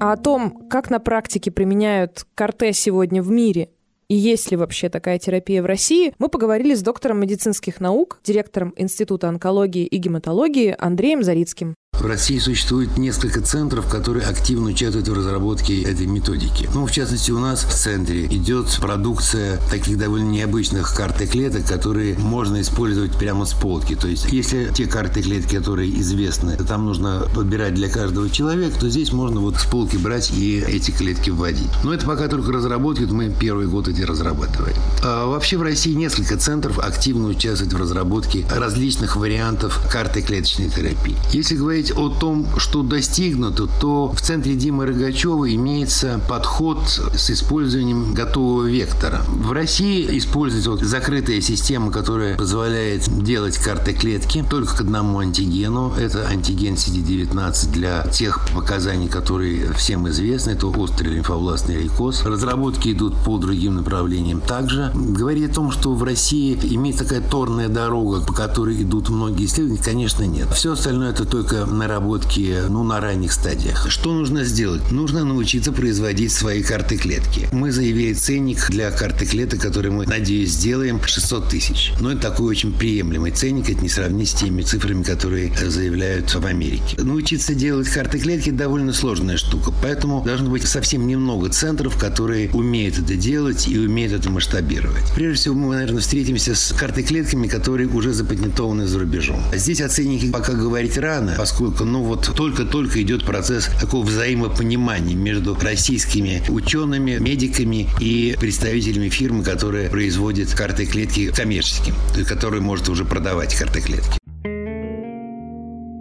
А 0.00 0.12
о 0.12 0.16
том, 0.16 0.66
как 0.70 0.88
на 0.88 0.98
практике 0.98 1.50
применяют 1.50 2.26
КРТ 2.34 2.74
сегодня 2.74 3.22
в 3.22 3.30
мире 3.30 3.68
и 4.08 4.16
есть 4.16 4.50
ли 4.50 4.56
вообще 4.56 4.88
такая 4.88 5.20
терапия 5.20 5.62
в 5.62 5.66
России, 5.66 6.14
мы 6.18 6.28
поговорили 6.28 6.74
с 6.74 6.82
доктором 6.82 7.20
медицинских 7.20 7.80
наук, 7.80 8.18
директором 8.24 8.74
Института 8.76 9.28
онкологии 9.28 9.86
и 9.86 9.98
гематологии 9.98 10.74
Андреем 10.76 11.22
Зарицким. 11.22 11.76
В 12.00 12.06
России 12.06 12.38
существует 12.38 12.96
несколько 12.96 13.42
центров, 13.42 13.86
которые 13.86 14.24
активно 14.24 14.70
участвуют 14.70 15.06
в 15.06 15.12
разработке 15.12 15.82
этой 15.82 16.06
методики. 16.06 16.66
Ну, 16.72 16.86
в 16.86 16.90
частности, 16.90 17.30
у 17.30 17.38
нас 17.38 17.62
в 17.62 17.74
центре 17.74 18.24
идет 18.24 18.78
продукция 18.80 19.60
таких 19.70 19.98
довольно 19.98 20.30
необычных 20.30 20.94
карт 20.94 21.20
и 21.20 21.26
клеток, 21.26 21.66
которые 21.66 22.16
можно 22.18 22.62
использовать 22.62 23.12
прямо 23.18 23.44
с 23.44 23.52
полки. 23.52 23.96
То 23.96 24.08
есть, 24.08 24.32
если 24.32 24.72
те 24.74 24.86
карты 24.86 25.20
и 25.20 25.22
клетки, 25.22 25.56
которые 25.56 25.90
известны, 26.00 26.56
там 26.56 26.86
нужно 26.86 27.28
подбирать 27.34 27.74
для 27.74 27.90
каждого 27.90 28.30
человека, 28.30 28.80
то 28.80 28.88
здесь 28.88 29.12
можно 29.12 29.40
вот 29.40 29.56
с 29.58 29.64
полки 29.66 29.98
брать 29.98 30.30
и 30.30 30.64
эти 30.66 30.92
клетки 30.92 31.28
вводить. 31.28 31.68
Но 31.84 31.92
это 31.92 32.06
пока 32.06 32.28
только 32.28 32.50
разработки, 32.50 33.02
мы 33.02 33.28
первый 33.28 33.66
год 33.66 33.88
эти 33.88 34.00
разрабатываем. 34.00 34.76
А 35.04 35.26
вообще 35.26 35.58
в 35.58 35.62
России 35.62 35.92
несколько 35.92 36.38
центров 36.38 36.78
активно 36.78 37.28
участвуют 37.28 37.74
в 37.74 37.76
разработке 37.76 38.46
различных 38.50 39.16
вариантов 39.16 39.78
карты 39.92 40.22
клеточной 40.22 40.70
терапии. 40.70 41.14
Если 41.32 41.56
говорить 41.56 41.89
о 41.92 42.08
том, 42.08 42.46
что 42.58 42.82
достигнуто, 42.82 43.66
то 43.80 44.12
в 44.12 44.20
центре 44.20 44.54
Димы 44.54 44.86
Рогачева 44.86 45.52
имеется 45.54 46.20
подход 46.28 46.78
с 47.14 47.30
использованием 47.30 48.14
готового 48.14 48.66
вектора. 48.66 49.22
В 49.28 49.52
России 49.52 50.18
используется 50.18 50.70
вот 50.70 50.80
закрытая 50.80 51.40
система, 51.40 51.90
которая 51.90 52.36
позволяет 52.36 53.08
делать 53.22 53.58
карты 53.58 53.92
клетки 53.92 54.44
только 54.48 54.76
к 54.76 54.80
одному 54.80 55.18
антигену. 55.20 55.92
Это 55.98 56.26
антиген 56.26 56.74
CD19 56.74 57.72
для 57.72 58.02
тех 58.04 58.40
показаний, 58.54 59.08
которые 59.08 59.72
всем 59.74 60.08
известны. 60.08 60.50
Это 60.50 60.66
острый 60.66 61.08
лимфобластный 61.08 61.76
лейкоз. 61.76 62.24
Разработки 62.24 62.92
идут 62.92 63.14
по 63.24 63.38
другим 63.38 63.76
направлениям 63.76 64.40
также. 64.40 64.90
Говорить 64.94 65.50
о 65.50 65.54
том, 65.54 65.70
что 65.70 65.94
в 65.94 66.02
России 66.02 66.58
имеется 66.62 67.04
такая 67.04 67.20
торная 67.20 67.68
дорога, 67.68 68.20
по 68.20 68.32
которой 68.32 68.82
идут 68.82 69.08
многие 69.08 69.46
исследования, 69.46 69.82
конечно, 69.82 70.24
нет. 70.24 70.48
Все 70.52 70.72
остальное 70.72 71.10
это 71.10 71.24
только 71.24 71.66
наработки 71.80 72.56
ну, 72.68 72.84
на 72.84 73.00
ранних 73.00 73.32
стадиях. 73.32 73.90
Что 73.90 74.12
нужно 74.12 74.44
сделать? 74.44 74.90
Нужно 74.90 75.24
научиться 75.24 75.72
производить 75.72 76.30
свои 76.30 76.62
карты 76.62 76.98
клетки. 76.98 77.48
Мы 77.52 77.72
заявили 77.72 78.12
ценник 78.12 78.68
для 78.68 78.90
карты 78.90 79.24
клеток, 79.24 79.60
который 79.60 79.90
мы, 79.90 80.06
надеюсь, 80.06 80.50
сделаем 80.50 81.02
600 81.02 81.48
тысяч. 81.48 81.92
Но 81.98 82.12
это 82.12 82.20
такой 82.20 82.50
очень 82.50 82.72
приемлемый 82.72 83.30
ценник, 83.30 83.70
это 83.70 83.80
не 83.80 83.88
сравнить 83.88 84.28
с 84.28 84.34
теми 84.34 84.60
цифрами, 84.60 85.02
которые 85.02 85.52
заявляют 85.56 86.34
в 86.34 86.44
Америке. 86.44 87.00
Научиться 87.00 87.54
делать 87.54 87.88
карты 87.88 88.18
клетки 88.18 88.50
довольно 88.50 88.92
сложная 88.92 89.38
штука, 89.38 89.72
поэтому 89.82 90.22
должно 90.22 90.50
быть 90.50 90.66
совсем 90.66 91.06
немного 91.06 91.48
центров, 91.48 91.96
которые 91.96 92.50
умеют 92.50 92.98
это 92.98 93.14
делать 93.14 93.66
и 93.68 93.78
умеют 93.78 94.12
это 94.12 94.28
масштабировать. 94.28 95.04
Прежде 95.14 95.38
всего, 95.38 95.54
мы, 95.54 95.76
наверное, 95.76 96.00
встретимся 96.00 96.54
с 96.54 96.74
картой 96.78 97.04
клетками, 97.04 97.48
которые 97.48 97.88
уже 97.88 98.12
запатентованы 98.12 98.86
за 98.86 98.98
рубежом. 98.98 99.40
Здесь 99.54 99.80
о 99.80 99.88
ценнике 99.88 100.30
пока 100.30 100.52
говорить 100.52 100.98
рано, 100.98 101.34
поскольку, 101.38 101.59
ну 101.60 102.02
вот, 102.02 102.32
только-только 102.34 103.02
идет 103.02 103.24
процесс 103.24 103.70
такого 103.80 104.04
взаимопонимания 104.04 105.14
между 105.14 105.54
российскими 105.54 106.42
учеными, 106.48 107.18
медиками 107.18 107.88
и 108.00 108.36
представителями 108.38 109.08
фирмы, 109.08 109.44
которая 109.44 109.90
производит 109.90 110.52
карты 110.54 110.86
клетки 110.86 111.30
коммерческим, 111.30 111.94
то 112.14 112.24
которая 112.24 112.60
может 112.60 112.88
уже 112.88 113.04
продавать 113.04 113.54
карты 113.54 113.80
клетки. 113.80 114.19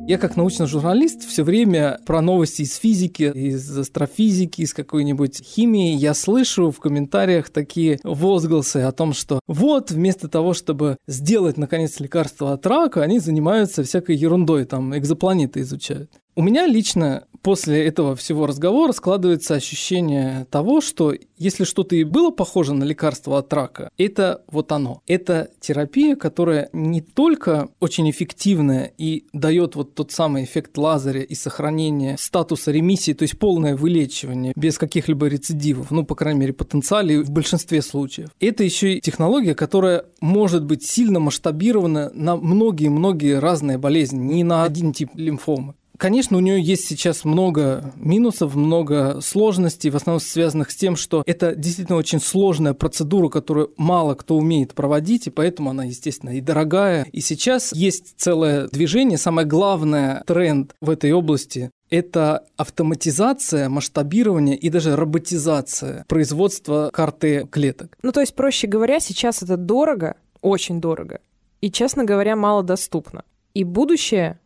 Я 0.10 0.18
как 0.18 0.36
научный 0.38 0.66
журналист 0.66 1.24
все 1.24 1.44
время 1.44 2.00
про 2.04 2.20
новости 2.20 2.64
из 2.64 2.78
физики, 2.78 3.32
из 3.32 3.78
астрофизики, 3.78 4.62
из 4.62 4.74
какой-нибудь 4.74 5.40
химии 5.46 5.94
я 5.94 6.16
слышу 6.16 6.72
в 6.72 6.80
комментариях 6.80 7.52
такие 7.52 8.00
возгласы 8.04 8.78
о 8.78 8.92
том, 8.92 9.14
что 9.14 9.40
вот 9.46 9.92
вместо 9.92 10.28
того, 10.28 10.56
чтобы 10.56 10.98
сделать 11.06 11.58
наконец 11.58 12.00
лекарство 12.00 12.54
от 12.54 12.66
рака, 12.66 13.04
они 13.04 13.20
занимаются 13.20 13.84
всякой 13.84 14.16
ерундой, 14.16 14.66
там 14.66 14.98
экзопланеты 14.98 15.60
изучают. 15.60 16.10
У 16.36 16.42
меня 16.42 16.66
лично 16.66 17.26
после 17.42 17.86
этого 17.86 18.16
всего 18.16 18.46
разговора 18.46 18.92
складывается 18.92 19.56
ощущение 19.56 20.46
того, 20.52 20.82
что 20.82 21.14
если 21.38 21.64
что-то 21.64 21.96
и 21.96 22.04
было 22.04 22.32
похоже 22.32 22.74
на 22.74 22.84
лекарство 22.84 23.38
от 23.38 23.52
рака, 23.54 23.90
это 23.98 24.44
вот 24.52 24.72
оно. 24.72 25.02
Это 25.08 25.50
терапия, 25.60 26.16
которая 26.16 26.70
не 26.74 27.02
только 27.02 27.70
очень 27.80 28.10
эффективная 28.10 28.92
и 28.98 29.26
дает 29.34 29.76
вот 29.76 29.96
тот 29.96 30.12
самый 30.12 30.44
эффект 30.44 30.78
Лазаря 30.78 31.22
и 31.22 31.36
сохранение 31.36 32.18
статуса 32.18 32.72
ремиссии, 32.72 33.14
то 33.14 33.24
есть 33.24 33.38
полное 33.40 33.76
вылечивание 33.76 34.54
без 34.56 34.78
каких-либо 34.78 35.28
рецидивов, 35.28 35.92
ну, 35.92 36.06
по 36.06 36.16
крайней 36.16 36.42
мере, 36.42 36.54
потенциале 36.54 37.22
в 37.22 37.32
большинстве 37.32 37.82
случаев. 37.82 38.30
Это 38.40 38.64
еще 38.64 38.96
и 38.96 39.02
технология, 39.02 39.56
которая 39.56 40.06
может 40.22 40.66
быть 40.66 40.84
сильно 40.84 41.20
масштабирована 41.20 42.12
на 42.14 42.36
многие-многие 42.36 43.40
разные 43.40 43.78
болезни, 43.78 44.18
не 44.18 44.44
на 44.44 44.64
один 44.64 44.94
тип 44.94 45.12
лимфомы. 45.16 45.76
Конечно, 46.00 46.38
у 46.38 46.40
нее 46.40 46.62
есть 46.62 46.88
сейчас 46.88 47.26
много 47.26 47.92
минусов, 47.98 48.56
много 48.56 49.20
сложностей, 49.20 49.90
в 49.90 49.98
основном 49.98 50.22
связанных 50.22 50.72
с 50.72 50.76
тем, 50.76 50.96
что 50.96 51.24
это 51.26 51.54
действительно 51.56 51.98
очень 51.98 52.22
сложная 52.22 52.74
процедура, 52.74 53.28
которую 53.28 53.74
мало 53.76 54.16
кто 54.16 54.38
умеет 54.38 54.74
проводить, 54.74 55.28
и 55.28 55.30
поэтому 55.30 55.72
она, 55.72 55.84
естественно, 55.84 56.30
и 56.30 56.40
дорогая. 56.40 57.06
И 57.12 57.20
сейчас 57.20 57.74
есть 57.74 58.14
целое 58.16 58.70
движение, 58.70 59.18
самое 59.18 59.46
главное 59.46 60.24
тренд 60.26 60.74
в 60.80 60.90
этой 60.90 61.12
области 61.12 61.70
это 61.90 62.46
автоматизация, 62.56 63.68
масштабирование 63.68 64.56
и 64.56 64.70
даже 64.70 64.96
роботизация 64.96 66.06
производства 66.08 66.92
карты 66.94 67.46
клеток. 67.52 67.98
Ну, 68.04 68.12
то 68.14 68.22
есть, 68.22 68.36
проще 68.36 68.68
говоря, 68.68 69.02
сейчас 69.02 69.44
это 69.44 69.58
дорого, 69.58 70.16
очень 70.42 70.80
дорого, 70.80 71.20
и, 71.60 71.70
честно 71.70 72.06
говоря, 72.06 72.38
мало 72.38 72.64
доступно. 72.64 73.24
И 73.54 73.64
будущее 73.64 74.40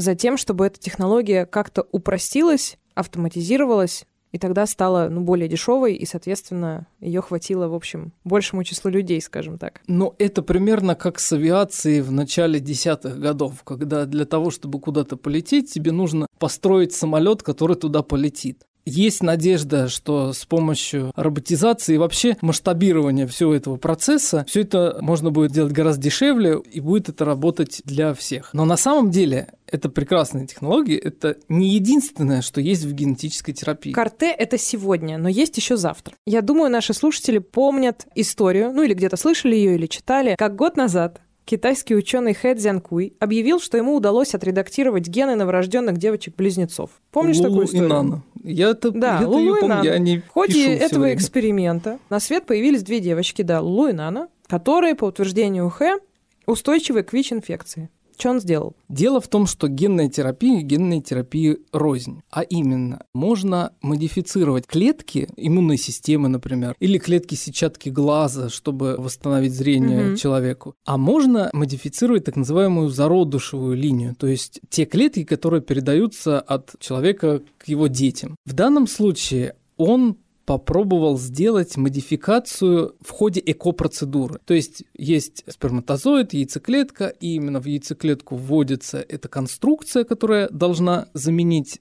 за 0.00 0.14
тем, 0.14 0.36
чтобы 0.36 0.66
эта 0.66 0.80
технология 0.80 1.46
как-то 1.46 1.86
упростилась, 1.92 2.78
автоматизировалась, 2.94 4.06
и 4.32 4.38
тогда 4.38 4.66
стала 4.66 5.08
ну, 5.10 5.20
более 5.20 5.48
дешевой, 5.48 5.94
и, 5.94 6.06
соответственно, 6.06 6.86
ее 7.00 7.20
хватило, 7.20 7.68
в 7.68 7.74
общем, 7.74 8.12
большему 8.24 8.64
числу 8.64 8.90
людей, 8.90 9.20
скажем 9.20 9.58
так. 9.58 9.80
Но 9.88 10.14
это 10.18 10.42
примерно 10.42 10.94
как 10.94 11.18
с 11.18 11.32
авиацией 11.32 12.00
в 12.00 12.12
начале 12.12 12.60
десятых 12.60 13.18
годов, 13.18 13.62
когда 13.64 14.06
для 14.06 14.24
того, 14.24 14.50
чтобы 14.50 14.80
куда-то 14.80 15.16
полететь, 15.16 15.72
тебе 15.72 15.92
нужно 15.92 16.26
построить 16.38 16.92
самолет, 16.92 17.42
который 17.42 17.76
туда 17.76 18.02
полетит. 18.02 18.64
Есть 18.90 19.22
надежда, 19.22 19.88
что 19.88 20.32
с 20.32 20.44
помощью 20.44 21.12
роботизации 21.14 21.94
и 21.94 21.98
вообще 21.98 22.36
масштабирования 22.40 23.26
всего 23.26 23.54
этого 23.54 23.76
процесса 23.76 24.44
все 24.48 24.62
это 24.62 24.98
можно 25.00 25.30
будет 25.30 25.52
делать 25.52 25.72
гораздо 25.72 26.02
дешевле 26.02 26.60
и 26.72 26.80
будет 26.80 27.08
это 27.08 27.24
работать 27.24 27.82
для 27.84 28.14
всех. 28.14 28.50
Но 28.52 28.64
на 28.64 28.76
самом 28.76 29.10
деле 29.10 29.48
это 29.66 29.88
прекрасные 29.88 30.46
технологии, 30.46 30.96
это 30.96 31.36
не 31.48 31.68
единственное, 31.68 32.42
что 32.42 32.60
есть 32.60 32.84
в 32.84 32.92
генетической 32.92 33.52
терапии. 33.52 33.92
Карте— 33.92 34.30
это 34.38 34.58
сегодня, 34.58 35.18
но 35.18 35.28
есть 35.28 35.56
еще 35.56 35.76
завтра. 35.76 36.14
Я 36.26 36.42
думаю, 36.42 36.70
наши 36.70 36.92
слушатели 36.92 37.38
помнят 37.38 38.06
историю, 38.14 38.72
ну 38.72 38.82
или 38.82 38.94
где-то 38.94 39.16
слышали 39.16 39.54
ее 39.54 39.76
или 39.76 39.86
читали, 39.86 40.34
как 40.36 40.56
год 40.56 40.76
назад 40.76 41.20
китайский 41.44 41.94
ученый 41.96 42.34
Хэ 42.34 42.54
Цзянкуй 42.54 43.14
объявил, 43.18 43.60
что 43.60 43.76
ему 43.76 43.94
удалось 43.96 44.34
отредактировать 44.34 45.08
гены 45.08 45.34
новорожденных 45.36 45.96
девочек-близнецов. 45.98 46.90
Помнишь 47.10 47.38
Лулу 47.38 47.48
такую 47.48 47.66
историю? 47.66 47.86
и 47.86 47.88
Нана. 47.88 48.22
Я 48.42 48.70
это, 48.70 48.90
Да, 48.90 49.18
я 49.20 49.28
Лулу 49.28 49.56
и 49.56 49.66
Нана. 49.66 49.84
я 49.84 49.98
не 49.98 50.18
В 50.18 50.28
ходе 50.28 50.74
этого 50.74 51.02
время. 51.02 51.16
эксперимента 51.16 51.98
на 52.08 52.20
свет 52.20 52.46
появились 52.46 52.82
две 52.82 53.00
девочки, 53.00 53.42
да, 53.42 53.60
Лулу 53.60 53.88
и 53.88 53.92
Нана, 53.92 54.28
которые, 54.46 54.94
по 54.94 55.04
утверждению 55.04 55.68
Хэ, 55.70 55.98
устойчивы 56.46 57.02
к 57.02 57.12
ВИЧ-инфекции. 57.12 57.90
Что 58.20 58.30
он 58.30 58.40
сделал? 58.40 58.76
Дело 58.90 59.20
в 59.20 59.28
том, 59.28 59.46
что 59.46 59.66
генная 59.66 60.10
терапия 60.10 60.60
и 60.60 60.62
генная 60.62 61.00
терапия 61.00 61.56
рознь. 61.72 62.20
А 62.30 62.42
именно, 62.42 63.02
можно 63.14 63.72
модифицировать 63.80 64.66
клетки 64.66 65.28
иммунной 65.36 65.78
системы, 65.78 66.28
например, 66.28 66.76
или 66.80 66.98
клетки 66.98 67.34
сетчатки 67.34 67.88
глаза, 67.88 68.50
чтобы 68.50 68.96
восстановить 68.98 69.54
зрение 69.54 70.08
Мгм. 70.08 70.16
человеку. 70.16 70.74
А 70.84 70.98
можно 70.98 71.48
модифицировать 71.54 72.24
так 72.24 72.36
называемую 72.36 72.90
зародышевую 72.90 73.74
линию, 73.76 74.14
то 74.14 74.26
есть 74.26 74.60
те 74.68 74.84
клетки, 74.84 75.24
которые 75.24 75.62
передаются 75.62 76.40
от 76.40 76.74
человека 76.78 77.40
к 77.56 77.68
его 77.68 77.86
детям. 77.86 78.36
В 78.44 78.52
данном 78.52 78.86
случае 78.86 79.54
он 79.78 80.16
попробовал 80.50 81.16
сделать 81.16 81.76
модификацию 81.76 82.96
в 83.00 83.10
ходе 83.10 83.40
эко-процедуры. 83.46 84.40
То 84.44 84.52
есть 84.52 84.82
есть 84.98 85.44
сперматозоид, 85.46 86.32
яйцеклетка, 86.32 87.06
и 87.06 87.36
именно 87.36 87.60
в 87.60 87.66
яйцеклетку 87.66 88.34
вводится 88.34 88.98
эта 88.98 89.28
конструкция, 89.28 90.02
которая 90.02 90.48
должна 90.48 91.06
заменить 91.14 91.80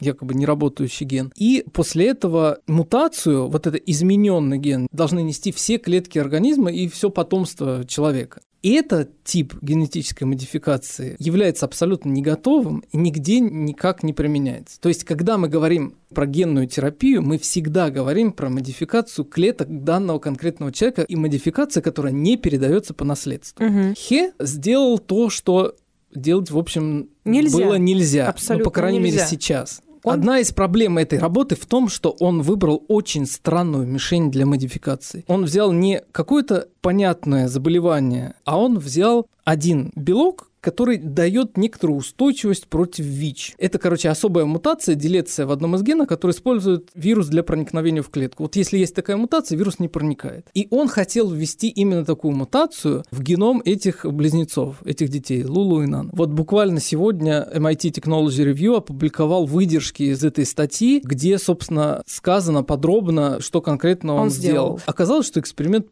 якобы 0.00 0.34
неработающий 0.34 1.06
ген. 1.06 1.32
И 1.34 1.64
после 1.72 2.08
этого 2.08 2.58
мутацию, 2.66 3.48
вот 3.48 3.66
этот 3.66 3.82
измененный 3.86 4.58
ген, 4.58 4.86
должны 4.92 5.22
нести 5.22 5.50
все 5.50 5.78
клетки 5.78 6.18
организма 6.18 6.70
и 6.70 6.88
все 6.88 7.08
потомство 7.08 7.86
человека. 7.86 8.42
И 8.62 8.72
этот 8.72 9.24
тип 9.24 9.54
генетической 9.62 10.24
модификации 10.24 11.16
является 11.18 11.64
абсолютно 11.64 12.10
не 12.10 12.20
готовым 12.20 12.84
и 12.92 12.96
нигде 12.96 13.40
никак 13.40 14.02
не 14.02 14.12
применяется. 14.12 14.78
То 14.80 14.88
есть, 14.88 15.04
когда 15.04 15.38
мы 15.38 15.48
говорим 15.48 15.96
про 16.14 16.26
генную 16.26 16.66
терапию, 16.66 17.22
мы 17.22 17.38
всегда 17.38 17.90
говорим 17.90 18.32
про 18.32 18.50
модификацию 18.50 19.24
клеток 19.24 19.84
данного 19.84 20.18
конкретного 20.18 20.72
человека 20.72 21.02
и 21.02 21.16
модификация, 21.16 21.82
которая 21.82 22.12
не 22.12 22.36
передается 22.36 22.92
по 22.92 23.04
наследству. 23.04 23.64
Мгм. 23.64 23.94
Хе 23.96 24.32
сделал 24.38 24.98
то, 24.98 25.30
что 25.30 25.74
делать, 26.14 26.50
в 26.50 26.58
общем, 26.58 27.08
Нельзя. 27.24 27.56
было 27.56 27.74
нельзя. 27.74 28.28
Абсолютно 28.28 28.64
ну, 28.64 28.70
по 28.70 28.70
крайней 28.70 28.98
нельзя. 28.98 29.18
мере, 29.18 29.28
сейчас. 29.28 29.80
Он- 30.02 30.14
Одна 30.14 30.38
из 30.38 30.52
проблем 30.52 30.98
этой 30.98 31.18
работы 31.18 31.56
в 31.56 31.66
том, 31.66 31.88
что 31.88 32.16
он 32.20 32.42
выбрал 32.42 32.84
очень 32.88 33.26
странную 33.26 33.86
мишень 33.86 34.30
для 34.30 34.46
модификации. 34.46 35.24
Он 35.28 35.44
взял 35.44 35.72
не 35.72 36.02
какое-то 36.12 36.68
понятное 36.80 37.48
заболевание, 37.48 38.34
а 38.44 38.58
он 38.58 38.78
взял 38.78 39.26
один 39.44 39.92
белок, 39.96 40.49
который 40.60 40.98
дает 40.98 41.56
некоторую 41.56 41.98
устойчивость 41.98 42.68
против 42.68 43.04
ВИЧ. 43.04 43.54
Это, 43.58 43.78
короче, 43.78 44.08
особая 44.08 44.44
мутация, 44.44 44.94
делеция 44.94 45.46
в 45.46 45.52
одном 45.52 45.76
из 45.76 45.82
генов, 45.82 46.08
который 46.08 46.32
использует 46.32 46.90
вирус 46.94 47.28
для 47.28 47.42
проникновения 47.42 48.02
в 48.02 48.10
клетку. 48.10 48.44
Вот 48.44 48.56
если 48.56 48.78
есть 48.78 48.94
такая 48.94 49.16
мутация, 49.16 49.56
вирус 49.56 49.78
не 49.78 49.88
проникает. 49.88 50.48
И 50.54 50.68
он 50.70 50.88
хотел 50.88 51.30
ввести 51.30 51.68
именно 51.68 52.04
такую 52.04 52.34
мутацию 52.34 53.04
в 53.10 53.22
геном 53.22 53.62
этих 53.64 54.04
близнецов, 54.04 54.76
этих 54.84 55.08
детей, 55.08 55.44
Лулу 55.44 55.82
и 55.82 55.86
Нан. 55.86 56.10
Вот 56.12 56.30
буквально 56.30 56.80
сегодня 56.80 57.48
MIT 57.54 57.92
Technology 57.92 58.52
Review 58.52 58.76
опубликовал 58.76 59.46
выдержки 59.46 60.04
из 60.04 60.22
этой 60.22 60.44
статьи, 60.44 61.00
где, 61.02 61.38
собственно, 61.38 62.02
сказано 62.06 62.62
подробно, 62.62 63.40
что 63.40 63.60
конкретно 63.60 64.14
он, 64.14 64.20
Он 64.20 64.30
сделал. 64.30 64.80
Оказалось, 64.86 65.26
что 65.26 65.40
эксперимент 65.40 65.86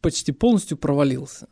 почти 0.00 0.32
полностью 0.32 0.76
провалился 0.76 1.48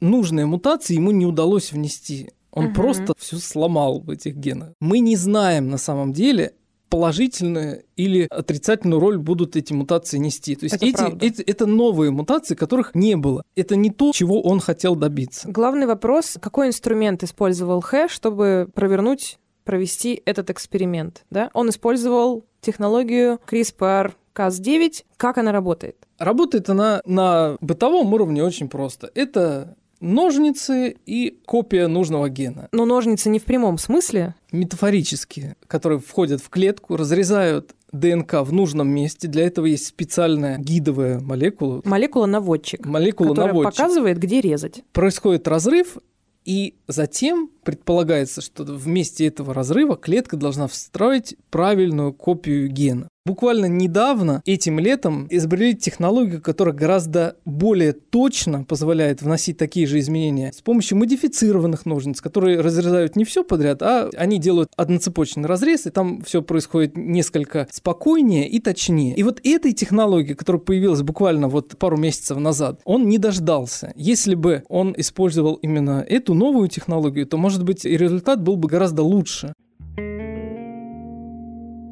нужные 0.00 0.46
мутации 0.46 0.94
ему 0.94 1.10
не 1.10 1.26
удалось 1.26 1.72
внести. 1.72 2.30
Он 2.50 2.66
Мгм. 2.66 2.74
просто 2.74 3.14
все 3.18 3.36
сломал 3.38 4.00
в 4.00 4.10
этих 4.10 4.36
генах. 4.36 4.70
Мы 4.80 5.00
не 5.00 5.16
знаем 5.16 5.68
на 5.70 5.78
самом 5.78 6.12
деле, 6.12 6.54
положительную 6.88 7.82
или 7.96 8.28
отрицательную 8.30 9.00
роль 9.00 9.18
будут 9.18 9.56
эти 9.56 9.72
мутации 9.72 10.18
нести. 10.18 10.54
То 10.54 10.64
есть 10.66 10.76
Это 10.76 10.86
эти, 10.86 10.94
правда. 10.96 11.26
эти- 11.26 11.42
это 11.42 11.66
новые 11.66 12.12
мутации, 12.12 12.54
которых 12.54 12.94
не 12.94 13.16
было. 13.16 13.42
Это 13.56 13.74
не 13.74 13.90
то, 13.90 14.12
чего 14.12 14.40
он 14.40 14.60
хотел 14.60 14.94
добиться. 14.94 15.48
Главный 15.50 15.86
вопрос, 15.86 16.36
какой 16.40 16.68
инструмент 16.68 17.24
использовал 17.24 17.80
Хэ, 17.80 18.06
чтобы 18.08 18.68
провернуть, 18.72 19.38
провести 19.64 20.22
этот 20.24 20.50
эксперимент? 20.50 21.24
Да? 21.30 21.50
Он 21.52 21.68
использовал 21.70 22.44
технологию 22.60 23.40
CRISPR-Cas9. 23.50 25.04
Как 25.16 25.38
она 25.38 25.52
работает? 25.52 25.96
Работает 26.18 26.68
она 26.70 27.00
на 27.04 27.56
бытовом 27.60 28.12
уровне 28.12 28.42
очень 28.44 28.68
просто. 28.68 29.10
Это 29.14 29.76
ножницы 30.04 30.96
и 31.06 31.40
копия 31.46 31.88
нужного 31.88 32.28
гена. 32.28 32.68
Но 32.72 32.84
ножницы 32.84 33.30
не 33.30 33.38
в 33.38 33.44
прямом 33.44 33.78
смысле. 33.78 34.34
метафорические, 34.52 35.56
которые 35.66 35.98
входят 35.98 36.40
в 36.40 36.48
клетку, 36.50 36.96
разрезают 36.96 37.74
ДНК 37.92 38.34
в 38.42 38.52
нужном 38.52 38.88
месте. 38.88 39.28
Для 39.28 39.46
этого 39.46 39.66
есть 39.66 39.86
специальная 39.86 40.58
гидовая 40.58 41.20
молекула, 41.20 41.80
Молекула-наводчик, 41.84 42.84
молекула 42.84 43.30
которая 43.30 43.62
показывает, 43.62 44.18
где 44.18 44.40
резать. 44.40 44.84
Происходит 44.92 45.48
разрыв, 45.48 45.96
и 46.44 46.74
затем 46.88 47.50
предполагается, 47.62 48.42
что 48.42 48.64
в 48.64 48.86
месте 48.86 49.26
этого 49.26 49.54
разрыва 49.54 49.96
клетка 49.96 50.36
должна 50.36 50.66
встроить 50.68 51.36
правильную 51.50 52.12
копию 52.12 52.68
гена. 52.68 53.08
Буквально 53.26 53.64
недавно, 53.64 54.42
этим 54.44 54.78
летом, 54.78 55.26
изобрели 55.30 55.74
технологию, 55.74 56.42
которая 56.42 56.74
гораздо 56.74 57.36
более 57.46 57.94
точно 57.94 58.64
позволяет 58.64 59.22
вносить 59.22 59.56
такие 59.56 59.86
же 59.86 59.98
изменения 59.98 60.52
с 60.52 60.60
помощью 60.60 60.98
модифицированных 60.98 61.86
ножниц, 61.86 62.20
которые 62.20 62.60
разрезают 62.60 63.16
не 63.16 63.24
все 63.24 63.42
подряд, 63.42 63.80
а 63.80 64.10
они 64.14 64.38
делают 64.38 64.72
одноцепочный 64.76 65.46
разрез, 65.46 65.86
и 65.86 65.90
там 65.90 66.20
все 66.20 66.42
происходит 66.42 66.98
несколько 66.98 67.66
спокойнее 67.70 68.46
и 68.46 68.60
точнее. 68.60 69.16
И 69.16 69.22
вот 69.22 69.40
этой 69.42 69.72
технологии, 69.72 70.34
которая 70.34 70.60
появилась 70.60 71.00
буквально 71.00 71.48
вот 71.48 71.78
пару 71.78 71.96
месяцев 71.96 72.36
назад, 72.36 72.82
он 72.84 73.08
не 73.08 73.16
дождался. 73.16 73.94
Если 73.96 74.34
бы 74.34 74.64
он 74.68 74.94
использовал 74.98 75.54
именно 75.54 76.04
эту 76.06 76.34
новую 76.34 76.68
технологию, 76.68 77.26
то, 77.26 77.38
может 77.38 77.64
быть, 77.64 77.86
и 77.86 77.96
результат 77.96 78.42
был 78.42 78.56
бы 78.56 78.68
гораздо 78.68 79.02
лучше. 79.02 79.54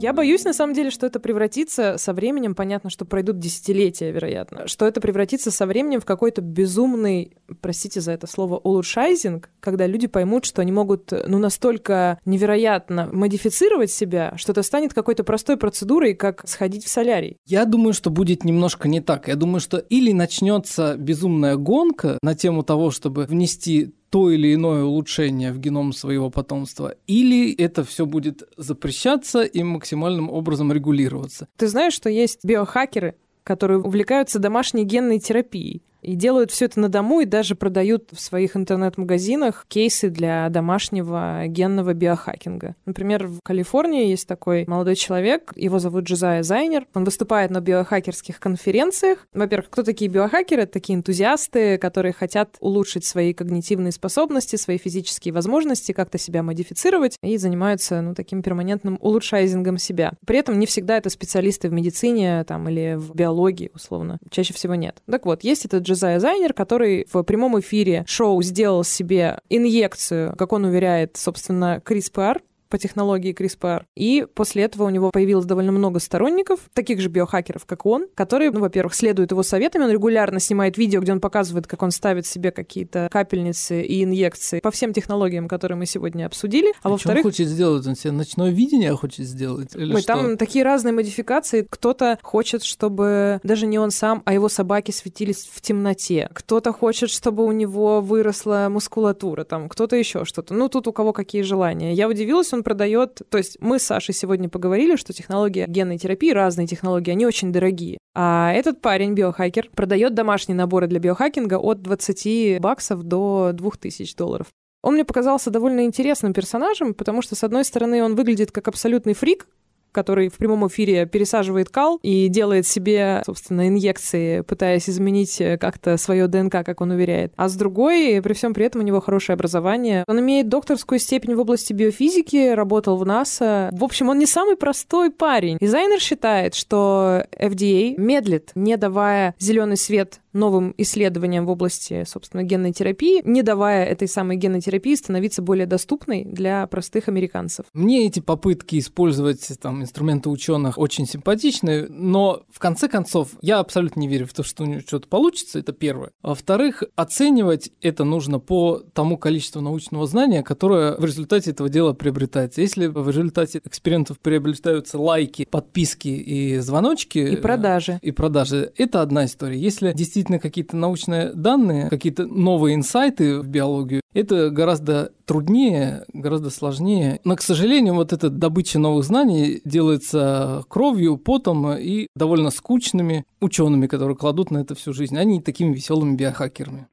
Я 0.02 0.12
боюсь, 0.12 0.42
на 0.42 0.52
самом 0.52 0.74
деле, 0.74 0.90
что 0.90 1.06
это 1.06 1.20
превратится 1.20 1.96
со 1.96 2.12
временем, 2.12 2.56
понятно, 2.56 2.90
что 2.90 3.04
пройдут 3.04 3.38
десятилетия, 3.38 4.10
вероятно, 4.10 4.66
что 4.66 4.84
это 4.84 5.00
превратится 5.00 5.52
со 5.52 5.64
временем 5.64 6.00
в 6.00 6.04
какой-то 6.04 6.40
безумный, 6.40 7.36
простите 7.60 8.00
за 8.00 8.10
это 8.10 8.26
слово, 8.26 8.56
улучшайзинг, 8.56 9.48
когда 9.60 9.86
люди 9.86 10.08
поймут, 10.08 10.44
что 10.44 10.60
они 10.60 10.72
могут, 10.72 11.12
ну, 11.12 11.38
настолько 11.38 12.18
невероятно 12.24 13.10
модифицировать 13.12 13.92
себя, 13.92 14.32
что 14.36 14.50
это 14.50 14.64
станет 14.64 14.92
какой-то 14.92 15.22
простой 15.22 15.56
процедурой, 15.56 16.14
как 16.14 16.48
сходить 16.48 16.84
в 16.84 16.88
солярий. 16.88 17.36
Я 17.46 17.64
думаю, 17.64 17.92
что 17.92 18.10
будет 18.10 18.42
немножко 18.42 18.88
не 18.88 19.00
так. 19.00 19.28
Я 19.28 19.36
думаю, 19.36 19.60
что 19.60 19.78
или 19.78 20.10
начнется 20.10 20.96
безумная 20.96 21.54
гонка 21.54 22.18
на 22.22 22.34
тему 22.34 22.64
того, 22.64 22.90
чтобы 22.90 23.22
внести 23.26 23.94
то 24.12 24.30
или 24.30 24.52
иное 24.52 24.84
улучшение 24.84 25.52
в 25.52 25.58
геном 25.58 25.94
своего 25.94 26.28
потомства, 26.28 26.94
или 27.06 27.50
это 27.54 27.82
все 27.82 28.04
будет 28.04 28.42
запрещаться 28.58 29.42
и 29.42 29.62
максимальным 29.62 30.28
образом 30.28 30.70
регулироваться. 30.70 31.48
Ты 31.56 31.66
знаешь, 31.66 31.94
что 31.94 32.10
есть 32.10 32.44
биохакеры, 32.44 33.14
которые 33.42 33.80
увлекаются 33.80 34.38
домашней 34.38 34.84
генной 34.84 35.18
терапией. 35.18 35.82
И 36.02 36.14
делают 36.14 36.50
все 36.50 36.66
это 36.66 36.80
на 36.80 36.88
дому 36.88 37.20
и 37.20 37.24
даже 37.24 37.54
продают 37.54 38.10
в 38.12 38.20
своих 38.20 38.56
интернет-магазинах 38.56 39.64
кейсы 39.68 40.10
для 40.10 40.48
домашнего 40.48 41.46
генного 41.46 41.94
биохакинга. 41.94 42.74
Например, 42.84 43.26
в 43.26 43.40
Калифорнии 43.42 44.08
есть 44.08 44.26
такой 44.26 44.64
молодой 44.66 44.96
человек, 44.96 45.52
его 45.56 45.78
зовут 45.78 46.04
Джозая 46.04 46.42
Зайнер. 46.42 46.86
Он 46.94 47.04
выступает 47.04 47.50
на 47.50 47.60
биохакерских 47.60 48.40
конференциях. 48.40 49.26
Во-первых, 49.32 49.70
кто 49.70 49.82
такие 49.82 50.10
биохакеры? 50.10 50.62
Это 50.62 50.72
такие 50.72 50.96
энтузиасты, 50.98 51.78
которые 51.78 52.12
хотят 52.12 52.56
улучшить 52.60 53.04
свои 53.04 53.32
когнитивные 53.32 53.92
способности, 53.92 54.56
свои 54.56 54.78
физические 54.78 55.32
возможности, 55.32 55.92
как-то 55.92 56.18
себя 56.18 56.42
модифицировать 56.42 57.16
и 57.22 57.36
занимаются 57.36 58.00
ну, 58.00 58.14
таким 58.14 58.42
перманентным 58.42 58.98
улучшайзингом 59.00 59.78
себя. 59.78 60.12
При 60.26 60.38
этом 60.38 60.58
не 60.58 60.66
всегда 60.66 60.96
это 60.96 61.10
специалисты 61.10 61.68
в 61.68 61.72
медицине 61.72 62.44
там, 62.44 62.68
или 62.68 62.96
в 62.96 63.14
биологии, 63.14 63.70
условно. 63.74 64.18
Чаще 64.30 64.52
всего 64.54 64.74
нет. 64.74 65.00
Так 65.06 65.26
вот, 65.26 65.44
есть 65.44 65.64
этот 65.64 65.86
Джозайя 65.92 66.20
Зайнер, 66.20 66.54
который 66.54 67.06
в 67.12 67.22
прямом 67.22 67.60
эфире 67.60 68.04
шоу 68.06 68.40
сделал 68.42 68.82
себе 68.82 69.40
инъекцию, 69.50 70.34
как 70.36 70.52
он 70.52 70.64
уверяет, 70.64 71.18
собственно, 71.18 71.82
CRISPR, 71.84 72.40
по 72.72 72.78
технологии 72.78 73.34
CRISPR. 73.34 73.82
И 73.94 74.26
после 74.34 74.62
этого 74.62 74.84
у 74.84 74.88
него 74.88 75.10
появилось 75.10 75.44
довольно 75.44 75.72
много 75.72 76.00
сторонников, 76.00 76.60
таких 76.72 77.02
же 77.02 77.10
биохакеров, 77.10 77.66
как 77.66 77.84
он, 77.84 78.06
которые, 78.14 78.50
ну, 78.50 78.60
во-первых, 78.60 78.94
следуют 78.94 79.30
его 79.30 79.42
советам. 79.42 79.82
Он 79.82 79.90
регулярно 79.90 80.40
снимает 80.40 80.78
видео, 80.78 81.02
где 81.02 81.12
он 81.12 81.20
показывает, 81.20 81.66
как 81.66 81.82
он 81.82 81.90
ставит 81.90 82.26
себе 82.26 82.50
какие-то 82.50 83.10
капельницы 83.12 83.82
и 83.82 84.02
инъекции 84.04 84.60
по 84.60 84.70
всем 84.70 84.94
технологиям, 84.94 85.48
которые 85.48 85.76
мы 85.76 85.84
сегодня 85.84 86.24
обсудили. 86.24 86.70
А, 86.82 86.88
а 86.88 86.88
во-вторых... 86.88 87.24
хочет 87.24 87.46
сделать? 87.46 87.86
Он 87.86 87.94
себе 87.94 88.12
ночное 88.12 88.50
видение 88.50 88.96
хочет 88.96 89.26
сделать? 89.26 89.76
Или 89.76 89.92
Ой, 89.92 90.00
что? 90.00 90.14
там 90.14 90.38
такие 90.38 90.64
разные 90.64 90.92
модификации. 90.94 91.66
Кто-то 91.68 92.18
хочет, 92.22 92.64
чтобы 92.64 93.38
даже 93.42 93.66
не 93.66 93.78
он 93.78 93.90
сам, 93.90 94.22
а 94.24 94.32
его 94.32 94.48
собаки 94.48 94.92
светились 94.92 95.46
в 95.52 95.60
темноте. 95.60 96.30
Кто-то 96.32 96.72
хочет, 96.72 97.10
чтобы 97.10 97.44
у 97.44 97.52
него 97.52 98.00
выросла 98.00 98.68
мускулатура, 98.70 99.44
там, 99.44 99.68
кто-то 99.68 99.94
еще 99.94 100.24
что-то. 100.24 100.54
Ну, 100.54 100.70
тут 100.70 100.88
у 100.88 100.92
кого 100.94 101.12
какие 101.12 101.42
желания. 101.42 101.92
Я 101.92 102.08
удивилась, 102.08 102.50
он 102.54 102.61
продает... 102.62 103.22
То 103.28 103.38
есть 103.38 103.58
мы 103.60 103.78
с 103.78 103.84
Сашей 103.84 104.14
сегодня 104.14 104.48
поговорили, 104.48 104.96
что 104.96 105.12
технологии 105.12 105.64
генной 105.68 105.98
терапии, 105.98 106.30
разные 106.30 106.66
технологии, 106.66 107.10
они 107.10 107.26
очень 107.26 107.52
дорогие. 107.52 107.98
А 108.14 108.52
этот 108.52 108.80
парень, 108.80 109.14
биохакер, 109.14 109.70
продает 109.74 110.14
домашние 110.14 110.56
наборы 110.56 110.86
для 110.86 110.98
биохакинга 110.98 111.58
от 111.58 111.82
20 111.82 112.60
баксов 112.60 113.02
до 113.02 113.50
2000 113.52 114.16
долларов. 114.16 114.46
Он 114.82 114.94
мне 114.94 115.04
показался 115.04 115.50
довольно 115.50 115.84
интересным 115.84 116.32
персонажем, 116.32 116.94
потому 116.94 117.22
что, 117.22 117.36
с 117.36 117.44
одной 117.44 117.64
стороны, 117.64 118.02
он 118.02 118.16
выглядит 118.16 118.50
как 118.50 118.68
абсолютный 118.68 119.14
фрик, 119.14 119.46
который 119.92 120.28
в 120.28 120.34
прямом 120.38 120.66
эфире 120.66 121.06
пересаживает 121.06 121.68
кал 121.68 121.98
и 122.02 122.28
делает 122.28 122.66
себе, 122.66 123.22
собственно, 123.24 123.68
инъекции, 123.68 124.40
пытаясь 124.40 124.88
изменить 124.88 125.40
э, 125.40 125.58
как-то 125.58 125.96
свое 125.96 126.26
ДНК, 126.26 126.64
как 126.64 126.80
он 126.80 126.90
уверяет. 126.90 127.32
А 127.36 127.48
с 127.48 127.54
другой, 127.54 128.20
при 128.22 128.32
всем 128.32 128.54
при 128.54 128.66
этом 128.66 128.80
у 128.80 128.84
него 128.84 129.00
хорошее 129.00 129.34
образование. 129.34 130.04
Он 130.08 130.18
имеет 130.20 130.48
докторскую 130.48 130.98
степень 130.98 131.34
в 131.34 131.40
области 131.40 131.72
биофизики, 131.72 132.54
работал 132.54 132.96
в 132.96 133.06
НАСА. 133.06 133.68
В 133.72 133.84
общем, 133.84 134.08
он 134.08 134.18
не 134.18 134.26
самый 134.26 134.56
простой 134.56 135.10
парень. 135.10 135.58
Дизайнер 135.60 136.00
считает, 136.00 136.54
что 136.54 137.26
FDA 137.38 137.94
медлит, 137.96 138.52
не 138.54 138.76
давая 138.76 139.34
зеленый 139.38 139.76
свет 139.76 140.21
новым 140.32 140.74
исследованиям 140.78 141.46
в 141.46 141.50
области, 141.50 142.04
собственно, 142.06 142.42
генной 142.42 142.72
терапии, 142.72 143.22
не 143.24 143.42
давая 143.42 143.84
этой 143.84 144.08
самой 144.08 144.36
генной 144.36 144.60
терапии 144.60 144.94
становиться 144.94 145.42
более 145.42 145.66
доступной 145.66 146.24
для 146.24 146.66
простых 146.66 147.08
американцев. 147.08 147.66
Мне 147.72 148.06
эти 148.06 148.20
попытки 148.20 148.78
использовать 148.78 149.46
там 149.60 149.82
инструменты 149.82 150.30
ученых 150.30 150.78
очень 150.78 151.06
симпатичны, 151.06 151.88
но 151.88 152.42
в 152.50 152.58
конце 152.58 152.88
концов 152.88 153.30
я 153.40 153.58
абсолютно 153.58 154.00
не 154.00 154.08
верю 154.08 154.26
в 154.26 154.32
то, 154.32 154.42
что 154.42 154.64
у 154.64 154.66
него 154.66 154.80
что-то 154.80 155.08
получится, 155.08 155.58
это 155.58 155.72
первое. 155.72 156.10
Во-вторых, 156.22 156.82
оценивать 156.96 157.70
это 157.80 158.04
нужно 158.04 158.38
по 158.38 158.82
тому 158.92 159.16
количеству 159.16 159.60
научного 159.60 160.06
знания, 160.06 160.42
которое 160.42 160.96
в 160.96 161.04
результате 161.04 161.50
этого 161.50 161.68
дела 161.68 161.92
приобретается. 161.92 162.60
Если 162.60 162.86
в 162.86 163.08
результате 163.08 163.60
экспериментов 163.64 164.18
приобретаются 164.20 164.98
лайки, 164.98 165.44
подписки 165.44 166.08
и 166.08 166.58
звоночки... 166.58 167.18
И 167.18 167.36
продажи. 167.36 167.98
И 168.02 168.12
продажи. 168.12 168.72
Это 168.76 169.02
одна 169.02 169.24
история. 169.24 169.58
Если 169.58 169.92
действительно 169.92 170.21
действительно 170.22 170.38
какие-то 170.38 170.76
научные 170.76 171.32
данные, 171.32 171.88
какие-то 171.88 172.26
новые 172.26 172.76
инсайты 172.76 173.40
в 173.40 173.48
биологию, 173.48 174.00
это 174.14 174.50
гораздо 174.50 175.12
труднее, 175.24 176.04
гораздо 176.12 176.50
сложнее. 176.50 177.20
Но, 177.24 177.34
к 177.34 177.42
сожалению, 177.42 177.94
вот 177.94 178.12
эта 178.12 178.30
добыча 178.30 178.78
новых 178.78 179.04
знаний 179.04 179.60
делается 179.64 180.64
кровью, 180.68 181.16
потом 181.16 181.72
и 181.72 182.06
довольно 182.14 182.50
скучными 182.50 183.24
учеными, 183.40 183.86
которые 183.86 184.16
кладут 184.16 184.50
на 184.50 184.58
это 184.58 184.74
всю 184.74 184.92
жизнь, 184.92 185.16
а 185.18 185.24
не 185.24 185.40
такими 185.40 185.74
веселыми 185.74 186.14
биохакерами. 186.14 186.86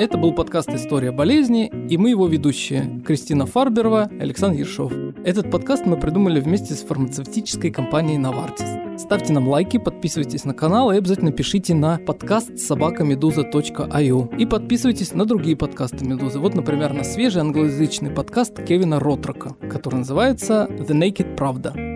Это 0.00 0.18
был 0.18 0.32
подкаст 0.32 0.70
«История 0.70 1.12
болезни», 1.12 1.70
и 1.88 1.96
мы 1.96 2.10
его 2.10 2.26
ведущие 2.26 3.00
Кристина 3.06 3.46
Фарберова, 3.46 4.10
Александр 4.18 4.58
Ершов. 4.58 4.92
Этот 5.24 5.52
подкаст 5.52 5.86
мы 5.86 5.96
придумали 5.96 6.40
вместе 6.40 6.74
с 6.74 6.82
фармацевтической 6.82 7.70
компанией 7.70 8.18
Novartis. 8.18 8.98
Ставьте 8.98 9.32
нам 9.32 9.46
лайки, 9.46 9.78
подписывайтесь 9.78 10.44
на 10.44 10.52
канал 10.52 10.90
и 10.90 10.96
обязательно 10.96 11.30
пишите 11.30 11.74
на 11.74 11.98
подкаст 11.98 12.58
собакамедуза.io 12.58 14.36
и 14.36 14.46
подписывайтесь 14.46 15.14
на 15.14 15.26
другие 15.26 15.56
подкасты 15.56 16.04
Медузы. 16.04 16.40
Вот, 16.40 16.56
например, 16.56 16.92
на 16.92 17.04
свежий 17.04 17.42
англоязычный 17.42 18.10
подкаст 18.10 18.64
Кевина 18.64 18.98
Ротрока, 18.98 19.54
который 19.70 19.96
называется 19.96 20.66
«The 20.70 20.90
Naked 20.90 21.36
Правда». 21.36 21.93